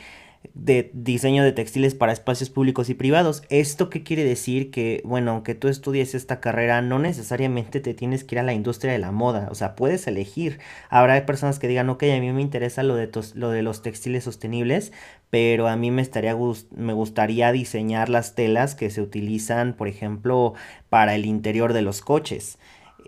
de 0.57 0.91
diseño 0.95 1.45
de 1.45 1.53
textiles 1.53 1.95
para 1.95 2.13
espacios 2.13 2.49
públicos 2.49 2.89
y 2.89 2.95
privados. 2.95 3.43
¿Esto 3.51 3.91
qué 3.91 4.03
quiere 4.03 4.25
decir? 4.25 4.71
Que, 4.71 5.03
bueno, 5.05 5.33
aunque 5.33 5.55
tú 5.55 5.69
estudies 5.69 6.15
esta 6.15 6.41
carrera, 6.41 6.81
no 6.81 6.99
necesariamente 6.99 7.81
te 7.81 7.93
tienes 7.93 8.25
que 8.25 8.37
ir 8.37 8.39
a 8.39 8.43
la 8.43 8.55
industria 8.55 8.93
de 8.93 8.99
la 8.99 9.13
moda, 9.13 9.49
o 9.51 9.55
sea, 9.55 9.77
puedes 9.77 10.07
elegir. 10.07 10.59
Habrá 10.89 11.27
personas 11.27 11.59
que 11.59 11.69
digan, 11.69 11.91
ok, 11.91 12.05
a 12.05 12.21
mí 12.21 12.33
me 12.33 12.41
interesa 12.41 12.83
lo 12.83 12.97
de, 12.97 13.11
lo 13.35 13.51
de 13.51 13.63
los 13.63 13.83
textiles 13.83 14.25
sostenibles, 14.25 14.93
pero 15.29 15.69
a 15.69 15.77
mí 15.77 15.91
me, 15.91 16.01
estaría 16.01 16.35
me 16.75 16.93
gustaría 16.95 17.53
diseñar 17.53 18.09
las 18.09 18.35
telas 18.35 18.75
que 18.75 18.89
se 18.89 19.03
utilizan, 19.03 19.75
por 19.75 19.89
ejemplo, 19.89 20.55
para 20.89 21.15
el 21.15 21.27
interior 21.27 21.75
de 21.75 21.83
los 21.83 22.01
coches. 22.01 22.59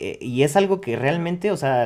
Eh, 0.00 0.16
y 0.20 0.44
es 0.44 0.54
algo 0.54 0.80
que 0.80 0.94
realmente, 0.94 1.50
o 1.50 1.56
sea, 1.56 1.84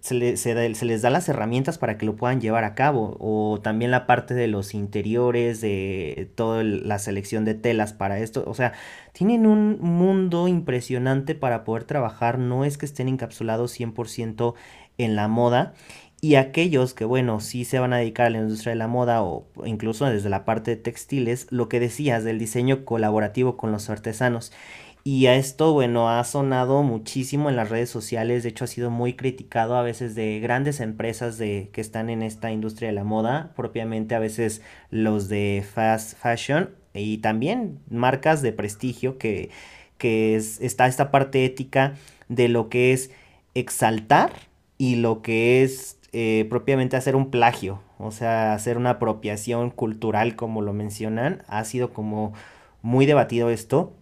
se, 0.00 0.14
les 0.14 1.02
da 1.02 1.10
las 1.10 1.28
herramientas 1.28 1.78
para 1.78 1.98
que 1.98 2.06
lo 2.06 2.14
puedan 2.14 2.40
llevar 2.40 2.62
a 2.62 2.76
cabo. 2.76 3.16
O 3.18 3.60
también 3.60 3.90
la 3.90 4.06
parte 4.06 4.34
de 4.34 4.46
los 4.46 4.72
interiores, 4.72 5.60
de 5.60 6.30
toda 6.36 6.62
la 6.62 6.98
selección 7.00 7.44
de 7.44 7.54
telas 7.54 7.92
para 7.92 8.20
esto. 8.20 8.44
O 8.46 8.54
sea, 8.54 8.72
tienen 9.12 9.46
un 9.46 9.80
mundo 9.80 10.46
impresionante 10.46 11.34
para 11.34 11.64
poder 11.64 11.84
trabajar. 11.84 12.38
No 12.38 12.64
es 12.64 12.78
que 12.78 12.86
estén 12.86 13.08
encapsulados 13.08 13.78
100% 13.78 14.54
en 14.98 15.16
la 15.16 15.26
moda. 15.26 15.74
Y 16.22 16.34
aquellos 16.34 16.92
que, 16.94 17.04
bueno, 17.06 17.40
sí 17.40 17.64
se 17.64 17.78
van 17.78 17.94
a 17.94 17.96
dedicar 17.96 18.26
a 18.26 18.30
la 18.30 18.38
industria 18.38 18.72
de 18.72 18.76
la 18.76 18.88
moda 18.88 19.22
o 19.22 19.46
incluso 19.64 20.04
desde 20.04 20.28
la 20.28 20.44
parte 20.44 20.72
de 20.72 20.76
textiles, 20.76 21.46
lo 21.50 21.68
que 21.68 21.80
decías 21.80 22.24
del 22.24 22.38
diseño 22.38 22.84
colaborativo 22.84 23.56
con 23.56 23.72
los 23.72 23.88
artesanos. 23.88 24.52
Y 25.12 25.26
a 25.26 25.34
esto, 25.34 25.72
bueno, 25.72 26.08
ha 26.08 26.22
sonado 26.22 26.84
muchísimo 26.84 27.48
en 27.48 27.56
las 27.56 27.68
redes 27.68 27.90
sociales, 27.90 28.44
de 28.44 28.50
hecho 28.50 28.62
ha 28.62 28.68
sido 28.68 28.90
muy 28.90 29.14
criticado 29.14 29.74
a 29.74 29.82
veces 29.82 30.14
de 30.14 30.38
grandes 30.38 30.78
empresas 30.78 31.36
de, 31.36 31.68
que 31.72 31.80
están 31.80 32.10
en 32.10 32.22
esta 32.22 32.52
industria 32.52 32.90
de 32.90 32.94
la 32.94 33.02
moda, 33.02 33.52
propiamente 33.56 34.14
a 34.14 34.20
veces 34.20 34.62
los 34.90 35.28
de 35.28 35.64
fast 35.68 36.16
fashion 36.16 36.70
y 36.94 37.18
también 37.18 37.80
marcas 37.90 38.40
de 38.40 38.52
prestigio 38.52 39.18
que, 39.18 39.50
que 39.98 40.36
es, 40.36 40.60
está 40.60 40.86
esta 40.86 41.10
parte 41.10 41.44
ética 41.44 41.94
de 42.28 42.48
lo 42.48 42.68
que 42.68 42.92
es 42.92 43.10
exaltar 43.54 44.30
y 44.78 44.94
lo 44.94 45.22
que 45.22 45.64
es 45.64 45.98
eh, 46.12 46.46
propiamente 46.48 46.96
hacer 46.96 47.16
un 47.16 47.32
plagio, 47.32 47.82
o 47.98 48.12
sea, 48.12 48.54
hacer 48.54 48.78
una 48.78 48.90
apropiación 48.90 49.70
cultural 49.70 50.36
como 50.36 50.62
lo 50.62 50.72
mencionan, 50.72 51.42
ha 51.48 51.64
sido 51.64 51.92
como 51.92 52.32
muy 52.80 53.06
debatido 53.06 53.50
esto 53.50 53.96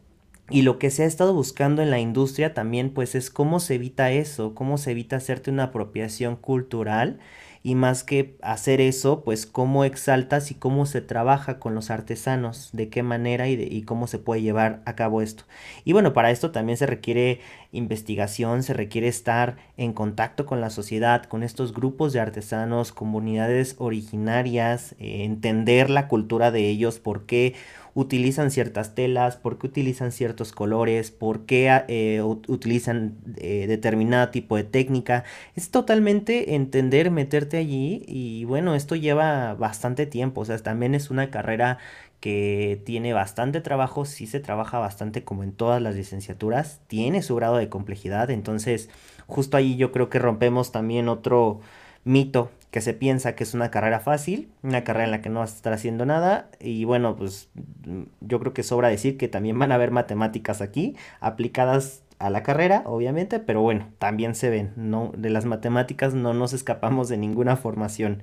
y 0.51 0.63
lo 0.63 0.79
que 0.79 0.91
se 0.91 1.03
ha 1.03 1.07
estado 1.07 1.35
buscando 1.35 1.83
en 1.83 1.91
la 1.91 2.01
industria 2.01 2.55
también 2.55 2.91
pues 2.91 3.15
es 3.15 3.31
cómo 3.31 3.61
se 3.61 3.75
evita 3.75 4.11
eso, 4.11 4.55
cómo 4.55 4.79
se 4.79 4.93
evita 4.93 5.17
hacerte 5.17 5.51
una 5.51 5.65
apropiación 5.65 6.37
cultural 6.37 7.19
y 7.63 7.75
más 7.75 8.05
que 8.05 8.37
hacer 8.41 8.81
eso, 8.81 9.23
pues 9.25 9.45
cómo 9.45 9.85
exaltas 9.85 10.51
y 10.51 10.55
cómo 10.55 10.87
se 10.87 11.01
trabaja 11.01 11.59
con 11.59 11.75
los 11.75 11.91
artesanos, 11.91 12.71
de 12.73 12.89
qué 12.89 13.03
manera 13.03 13.49
y, 13.49 13.61
y, 13.61 13.83
cómo 13.83 14.07
se 14.07 14.19
puede 14.19 14.43
llevar 14.43 14.81
a 14.87 14.95
cabo 14.95 15.23
esto. 15.23 15.45
Y 15.85 15.93
bueno, 15.93 16.13
para 16.13 16.31
esto 16.31 16.51
también 16.51 16.79
se 16.79 16.87
requiere 16.87 17.41
investigación, 17.73 18.63
se 18.63 18.75
requiere 18.75 19.09
estar 19.09 19.57
en 19.77 19.93
contacto 19.93 20.47
con 20.47 20.61
la 20.61 20.71
sociedad, 20.71 21.25
con 21.25 21.43
estos 21.43 21.75
grupos 21.75 22.13
de 22.13 22.21
artesanos, 22.21 22.93
comunidades 22.93 23.75
originarias, 23.79 24.95
eh, 24.99 25.25
entender 25.25 25.91
la 25.91 26.09
cultura 26.09 26.51
de 26.51 26.69
ellos, 26.69 27.01
por 27.01 27.27
qué 27.27 27.55
utilizan 27.99 28.53
ciertas 28.53 28.95
telas, 28.95 29.37
por 29.37 29.59
qué 29.59 29.67
utilizan 29.67 30.13
ciertos 30.13 30.53
colores, 30.53 31.11
por 31.11 31.47
qué 31.47 31.83
eh, 31.89 32.23
utilizan 32.23 33.17
eh, 33.39 33.67
determinado 33.67 34.29
tipo 34.29 34.55
de 34.55 34.63
técnica. 34.63 35.25
Es 35.57 35.73
totalmente 35.73 36.55
entender, 36.55 37.11
meterte 37.11 37.57
allí 37.57 38.05
y 38.07 38.45
bueno, 38.45 38.77
esto 38.77 38.95
lleva 38.95 39.55
bastante 39.55 40.07
tiempo, 40.07 40.43
o 40.43 40.45
sea, 40.45 40.57
también 40.59 40.95
es 40.95 41.11
una 41.11 41.31
carrera 41.31 41.79
que 42.21 42.81
tiene 42.85 43.13
bastante 43.15 43.61
trabajo, 43.61 44.05
sí 44.05 44.29
se 44.29 44.39
trabaja 44.39 44.79
bastante 44.79 45.25
como 45.25 45.43
en 45.43 45.51
todas 45.51 45.83
las 45.83 45.97
licenciaturas, 45.97 46.81
tiene 46.87 47.21
su 47.23 47.35
grado 47.35 47.57
de 47.57 47.69
complejidad, 47.69 48.31
entonces 48.31 48.91
justo 49.27 49.57
ahí 49.57 49.77
yo 49.77 49.91
creo 49.91 50.09
que 50.09 50.21
rompemos 50.21 50.71
también 50.71 51.09
otro 51.09 51.61
mito 52.05 52.51
que 52.71 52.81
se 52.81 52.93
piensa 52.93 53.35
que 53.35 53.45
es 53.45 53.55
una 53.55 53.71
carrera 53.71 54.01
fácil, 54.01 54.51
una 54.63 54.85
carrera 54.85 55.07
en 55.07 55.11
la 55.11 55.23
que 55.23 55.31
no 55.31 55.41
vas 55.41 55.53
a 55.53 55.57
estar 55.57 55.73
haciendo 55.73 56.05
nada 56.05 56.51
y 56.61 56.85
bueno, 56.85 57.17
pues 57.17 57.49
yo 58.21 58.41
creo 58.41 58.53
que 58.53 58.63
sobra 58.63 58.89
decir 58.89 59.17
que 59.17 59.29
también 59.29 59.59
van 59.59 59.73
a 59.73 59.77
haber 59.77 59.91
matemáticas 59.91 60.61
aquí 60.61 60.95
aplicadas 61.21 62.03
a 62.19 62.31
la 62.31 62.43
carrera, 62.43 62.83
obviamente, 62.85 63.39
pero 63.39 63.63
bueno, 63.63 63.89
también 63.99 64.35
se 64.35 64.51
ven, 64.51 64.73
no 64.77 65.13
de 65.17 65.31
las 65.31 65.45
matemáticas 65.45 66.15
no 66.15 66.35
nos 66.35 66.53
escapamos 66.53 67.09
de 67.09 67.17
ninguna 67.17 67.57
formación. 67.57 68.23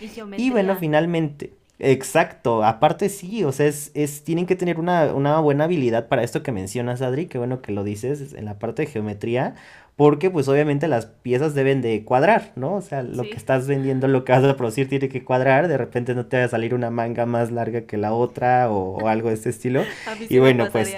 Y, 0.00 0.42
y 0.42 0.50
bueno, 0.50 0.76
finalmente, 0.76 1.52
Exacto, 1.82 2.62
aparte 2.62 3.08
sí, 3.08 3.42
o 3.42 3.52
sea, 3.52 3.66
es, 3.66 3.90
es 3.94 4.22
tienen 4.22 4.44
que 4.44 4.54
tener 4.54 4.78
una, 4.78 5.14
una, 5.14 5.40
buena 5.40 5.64
habilidad 5.64 6.08
para 6.08 6.22
esto 6.22 6.42
que 6.42 6.52
mencionas, 6.52 7.00
Adri, 7.00 7.26
qué 7.26 7.38
bueno 7.38 7.62
que 7.62 7.72
lo 7.72 7.84
dices 7.84 8.34
en 8.34 8.44
la 8.44 8.58
parte 8.58 8.82
de 8.82 8.88
geometría, 8.88 9.54
porque 9.96 10.30
pues 10.30 10.46
obviamente 10.48 10.88
las 10.88 11.06
piezas 11.06 11.54
deben 11.54 11.80
de 11.80 12.04
cuadrar, 12.04 12.52
¿no? 12.54 12.74
O 12.74 12.82
sea, 12.82 13.02
lo 13.02 13.22
que 13.22 13.34
estás 13.34 13.66
vendiendo, 13.66 14.08
lo 14.08 14.24
que 14.24 14.32
vas 14.32 14.44
a 14.44 14.56
producir 14.56 14.90
tiene 14.90 15.08
que 15.08 15.24
cuadrar, 15.24 15.68
de 15.68 15.78
repente 15.78 16.14
no 16.14 16.26
te 16.26 16.38
va 16.38 16.44
a 16.44 16.48
salir 16.48 16.74
una 16.74 16.90
manga 16.90 17.24
más 17.24 17.50
larga 17.50 17.82
que 17.82 17.96
la 17.96 18.12
otra 18.12 18.70
o, 18.70 19.08
algo 19.08 19.28
de 19.28 19.34
este 19.34 19.48
estilo. 19.48 19.82
y 20.28 20.38
bueno, 20.38 20.68
pues... 20.70 20.94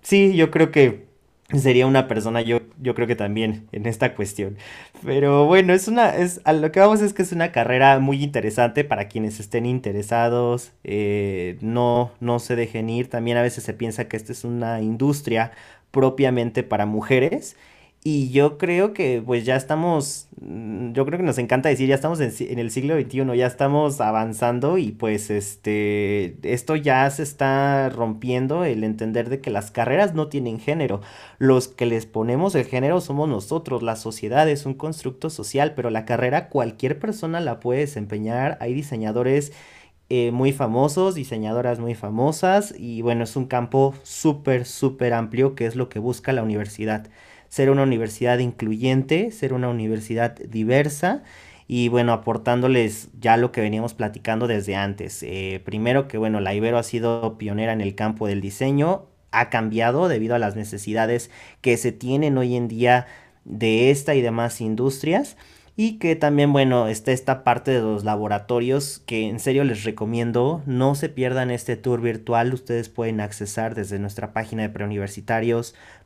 Sí, 0.00 0.34
yo 0.34 0.50
creo 0.50 0.70
que 0.70 1.11
sería 1.60 1.86
una 1.86 2.08
persona, 2.08 2.40
yo, 2.42 2.60
yo 2.80 2.94
creo 2.94 3.06
que 3.06 3.16
también 3.16 3.68
en 3.72 3.86
esta 3.86 4.14
cuestión. 4.14 4.56
Pero 5.04 5.46
bueno, 5.46 5.72
es 5.72 5.88
una, 5.88 6.16
es, 6.16 6.40
a 6.44 6.52
lo 6.52 6.72
que 6.72 6.80
vamos 6.80 7.02
es 7.02 7.12
que 7.12 7.22
es 7.22 7.32
una 7.32 7.52
carrera 7.52 7.98
muy 7.98 8.22
interesante 8.22 8.84
para 8.84 9.08
quienes 9.08 9.40
estén 9.40 9.66
interesados, 9.66 10.72
eh, 10.84 11.58
no, 11.60 12.12
no 12.20 12.38
se 12.38 12.56
dejen 12.56 12.90
ir. 12.90 13.10
También 13.10 13.36
a 13.36 13.42
veces 13.42 13.64
se 13.64 13.74
piensa 13.74 14.08
que 14.08 14.16
esta 14.16 14.32
es 14.32 14.44
una 14.44 14.80
industria 14.80 15.52
propiamente 15.90 16.62
para 16.62 16.86
mujeres. 16.86 17.56
Y 18.04 18.30
yo 18.30 18.58
creo 18.58 18.92
que 18.94 19.22
pues 19.24 19.44
ya 19.44 19.54
estamos, 19.54 20.26
mm, 20.40 20.92
yo 20.92 21.06
creo 21.06 21.18
que 21.18 21.24
nos 21.24 21.38
encanta 21.38 21.68
decir, 21.68 21.88
ya 21.88 21.94
estamos 21.94 22.18
en, 22.20 22.58
el 22.58 22.70
siglo 22.72 23.00
XXI, 23.00 23.36
ya 23.36 23.46
estamos 23.46 24.00
avanzando 24.00 24.76
y 24.76 24.90
pues 24.90 25.30
este, 25.30 26.36
esto 26.42 26.74
ya 26.74 27.08
se 27.10 27.22
está 27.22 27.90
rompiendo 27.90 28.64
el 28.64 28.82
entender 28.82 29.28
de 29.28 29.40
que 29.40 29.50
las 29.50 29.70
carreras 29.70 30.14
no 30.14 30.26
tienen 30.26 30.58
género. 30.58 31.00
Los 31.38 31.68
que 31.68 31.86
les 31.86 32.06
ponemos 32.06 32.56
el 32.56 32.64
género 32.64 33.00
somos 33.00 33.28
nosotros, 33.28 33.84
la 33.84 33.94
sociedad 33.94 34.48
es 34.48 34.66
un 34.66 34.74
constructo 34.74 35.30
social, 35.30 35.74
pero 35.76 35.88
la 35.90 36.04
carrera 36.04 36.48
cualquier 36.48 36.98
persona 36.98 37.38
la 37.38 37.60
puede 37.60 37.80
desempeñar. 37.80 38.58
Hay 38.60 38.74
diseñadores 38.74 39.52
eh, 40.08 40.32
muy 40.32 40.52
famosos, 40.52 41.14
diseñadoras 41.14 41.78
muy 41.78 41.94
famosas 41.94 42.74
y 42.76 43.00
bueno, 43.02 43.24
es 43.24 43.36
un 43.36 43.46
campo 43.46 43.94
súper, 44.02 44.66
súper 44.66 45.12
amplio 45.14 45.54
que 45.54 45.66
es 45.66 45.76
lo 45.76 45.88
que 45.88 46.00
busca 46.00 46.32
la 46.32 46.42
universidad. 46.42 47.08
Ser 47.52 47.68
una 47.68 47.82
universidad 47.82 48.38
incluyente, 48.38 49.30
ser 49.30 49.52
una 49.52 49.68
universidad 49.68 50.36
diversa 50.36 51.22
y 51.68 51.88
bueno, 51.88 52.14
aportándoles 52.14 53.10
ya 53.20 53.36
lo 53.36 53.52
que 53.52 53.60
veníamos 53.60 53.92
platicando 53.92 54.46
desde 54.46 54.74
antes. 54.74 55.22
Eh, 55.22 55.60
primero 55.62 56.08
que 56.08 56.16
bueno, 56.16 56.40
la 56.40 56.54
Ibero 56.54 56.78
ha 56.78 56.82
sido 56.82 57.36
pionera 57.36 57.74
en 57.74 57.82
el 57.82 57.94
campo 57.94 58.26
del 58.26 58.40
diseño, 58.40 59.04
ha 59.32 59.50
cambiado 59.50 60.08
debido 60.08 60.34
a 60.34 60.38
las 60.38 60.56
necesidades 60.56 61.30
que 61.60 61.76
se 61.76 61.92
tienen 61.92 62.38
hoy 62.38 62.56
en 62.56 62.68
día 62.68 63.06
de 63.44 63.90
esta 63.90 64.14
y 64.14 64.22
demás 64.22 64.62
industrias. 64.62 65.36
Y 65.74 65.98
que 65.98 66.16
también, 66.16 66.52
bueno, 66.52 66.86
está 66.86 67.12
esta 67.12 67.44
parte 67.44 67.70
de 67.70 67.80
los 67.80 68.04
laboratorios 68.04 69.02
que 69.06 69.28
en 69.28 69.40
serio 69.40 69.64
les 69.64 69.84
recomiendo. 69.84 70.62
No 70.66 70.94
se 70.94 71.08
pierdan 71.08 71.50
este 71.50 71.76
tour 71.76 72.02
virtual. 72.02 72.52
Ustedes 72.52 72.90
pueden 72.90 73.20
accesar 73.20 73.74
desde 73.74 73.98
nuestra 73.98 74.34
página 74.34 74.62
de 74.62 74.68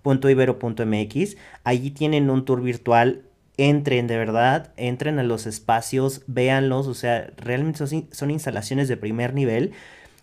preuniversitarios.ibero.mx. 0.06 1.36
Allí 1.64 1.90
tienen 1.90 2.30
un 2.30 2.44
tour 2.44 2.62
virtual. 2.62 3.22
Entren 3.58 4.06
de 4.06 4.18
verdad, 4.18 4.72
entren 4.76 5.18
a 5.18 5.22
los 5.22 5.46
espacios, 5.46 6.22
véanlos. 6.26 6.86
O 6.86 6.94
sea, 6.94 7.30
realmente 7.38 7.86
son, 7.86 8.08
son 8.12 8.30
instalaciones 8.30 8.86
de 8.88 8.96
primer 8.96 9.34
nivel. 9.34 9.72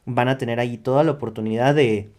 Van 0.05 0.27
a 0.27 0.37
tener 0.37 0.59
allí 0.59 0.77
toda 0.77 1.03
la 1.03 1.11
oportunidad 1.13 1.73
de 1.73 2.11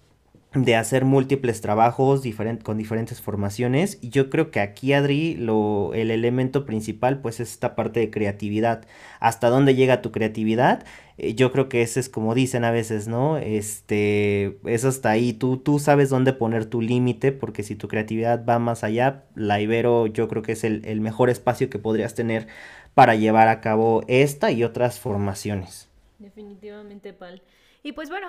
de 0.54 0.76
hacer 0.76 1.04
múltiples 1.04 1.60
trabajos 1.60 2.22
con 2.62 2.78
diferentes 2.78 3.20
formaciones. 3.20 3.98
Y 4.00 4.10
yo 4.10 4.30
creo 4.30 4.50
que 4.50 4.60
aquí, 4.60 4.92
Adri, 4.92 5.34
lo, 5.34 5.92
el 5.94 6.10
elemento 6.10 6.64
principal 6.64 7.20
pues 7.20 7.40
es 7.40 7.50
esta 7.50 7.74
parte 7.74 8.00
de 8.00 8.10
creatividad. 8.10 8.86
¿Hasta 9.20 9.50
dónde 9.50 9.74
llega 9.74 10.02
tu 10.02 10.12
creatividad? 10.12 10.84
Eh, 11.18 11.34
yo 11.34 11.50
creo 11.50 11.68
que 11.68 11.82
ese 11.82 11.98
es 11.98 12.08
como 12.08 12.34
dicen 12.34 12.64
a 12.64 12.70
veces, 12.70 13.08
¿no? 13.08 13.36
Este, 13.36 14.58
es 14.64 14.84
hasta 14.84 15.10
ahí. 15.10 15.32
Tú, 15.32 15.56
tú 15.56 15.78
sabes 15.80 16.08
dónde 16.08 16.32
poner 16.32 16.66
tu 16.66 16.80
límite 16.80 17.32
porque 17.32 17.64
si 17.64 17.74
tu 17.74 17.88
creatividad 17.88 18.44
va 18.44 18.58
más 18.58 18.84
allá, 18.84 19.24
la 19.34 19.60
Ibero 19.60 20.06
yo 20.06 20.28
creo 20.28 20.42
que 20.42 20.52
es 20.52 20.62
el, 20.62 20.84
el 20.84 21.00
mejor 21.00 21.30
espacio 21.30 21.68
que 21.68 21.78
podrías 21.78 22.14
tener 22.14 22.46
para 22.94 23.16
llevar 23.16 23.48
a 23.48 23.60
cabo 23.60 24.04
esta 24.06 24.52
y 24.52 24.62
otras 24.62 25.00
formaciones. 25.00 25.88
Definitivamente, 26.20 27.12
Pal. 27.12 27.42
Y 27.82 27.92
pues 27.92 28.08
bueno, 28.08 28.28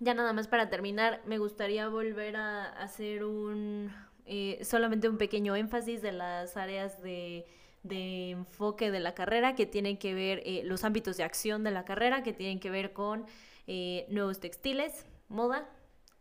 ya 0.00 0.14
nada 0.14 0.32
más 0.32 0.48
para 0.48 0.68
terminar, 0.70 1.22
me 1.26 1.38
gustaría 1.38 1.88
volver 1.88 2.36
a 2.36 2.64
hacer 2.64 3.24
un 3.24 3.92
eh, 4.32 4.64
solamente 4.64 5.08
un 5.08 5.18
pequeño 5.18 5.56
énfasis 5.56 6.02
de 6.02 6.12
las 6.12 6.56
áreas 6.56 7.02
de, 7.02 7.46
enfoque 7.82 8.90
de 8.90 9.00
la 9.00 9.12
carrera 9.12 9.54
que 9.54 9.66
tienen 9.66 9.96
que 9.98 10.14
ver 10.14 10.42
eh, 10.44 10.62
los 10.64 10.84
ámbitos 10.84 11.16
de 11.16 11.24
acción 11.24 11.64
de 11.64 11.70
la 11.70 11.84
carrera 11.84 12.22
que 12.22 12.32
tienen 12.32 12.60
que 12.60 12.70
ver 12.70 12.92
con 12.92 13.26
eh, 13.66 14.06
nuevos 14.08 14.38
textiles, 14.38 15.04
moda, 15.28 15.68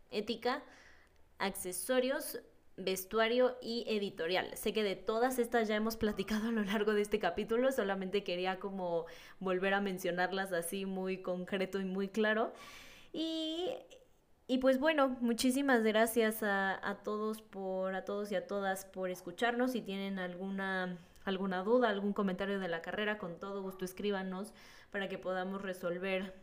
ética, 0.09 0.63
accesorios, 1.37 2.39
vestuario 2.77 3.57
y 3.61 3.85
editorial. 3.87 4.57
Sé 4.57 4.73
que 4.73 4.83
de 4.83 4.95
todas 4.95 5.37
estas 5.37 5.67
ya 5.67 5.75
hemos 5.75 5.95
platicado 5.95 6.49
a 6.49 6.51
lo 6.51 6.63
largo 6.63 6.93
de 6.93 7.01
este 7.01 7.19
capítulo, 7.19 7.71
solamente 7.71 8.23
quería 8.23 8.59
como 8.59 9.05
volver 9.39 9.73
a 9.73 9.81
mencionarlas 9.81 10.51
así 10.51 10.85
muy 10.85 11.21
concreto 11.21 11.79
y 11.79 11.85
muy 11.85 12.07
claro. 12.07 12.53
Y, 13.11 13.73
y 14.47 14.57
pues 14.59 14.79
bueno, 14.79 15.17
muchísimas 15.21 15.83
gracias 15.83 16.43
a, 16.43 16.87
a, 16.87 16.95
todos 17.03 17.41
por, 17.41 17.95
a 17.95 18.05
todos 18.05 18.31
y 18.31 18.35
a 18.35 18.47
todas 18.47 18.85
por 18.85 19.09
escucharnos. 19.09 19.71
Si 19.71 19.81
tienen 19.81 20.19
alguna, 20.19 20.97
alguna 21.25 21.63
duda, 21.63 21.89
algún 21.89 22.13
comentario 22.13 22.59
de 22.59 22.67
la 22.67 22.81
carrera, 22.81 23.17
con 23.17 23.39
todo 23.39 23.61
gusto 23.61 23.85
escríbanos 23.85 24.53
para 24.91 25.07
que 25.09 25.17
podamos 25.17 25.61
resolver 25.61 26.33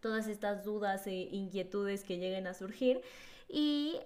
todas 0.00 0.26
estas 0.26 0.64
dudas 0.64 1.06
e 1.06 1.28
inquietudes 1.30 2.04
que 2.04 2.18
lleguen 2.18 2.46
a 2.46 2.54
surgir. 2.54 3.00
Y 3.48 4.00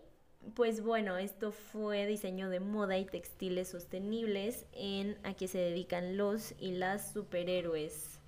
pues 0.54 0.82
bueno, 0.82 1.16
esto 1.16 1.50
fue 1.50 2.06
diseño 2.06 2.48
de 2.48 2.60
moda 2.60 2.98
y 2.98 3.04
textiles 3.04 3.68
sostenibles 3.68 4.66
en 4.72 5.18
a 5.24 5.34
qué 5.34 5.48
se 5.48 5.58
dedican 5.58 6.16
los 6.16 6.54
y 6.60 6.72
las 6.72 7.12
superhéroes. 7.12 8.20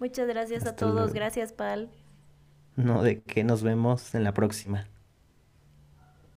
Muchas 0.00 0.26
gracias 0.26 0.66
a 0.66 0.74
todos. 0.74 1.12
Gracias, 1.12 1.52
Pal. 1.52 1.88
No, 2.76 3.02
de 3.02 3.22
que 3.22 3.44
nos 3.44 3.62
vemos 3.62 4.14
en 4.14 4.24
la 4.24 4.34
próxima. 4.34 4.91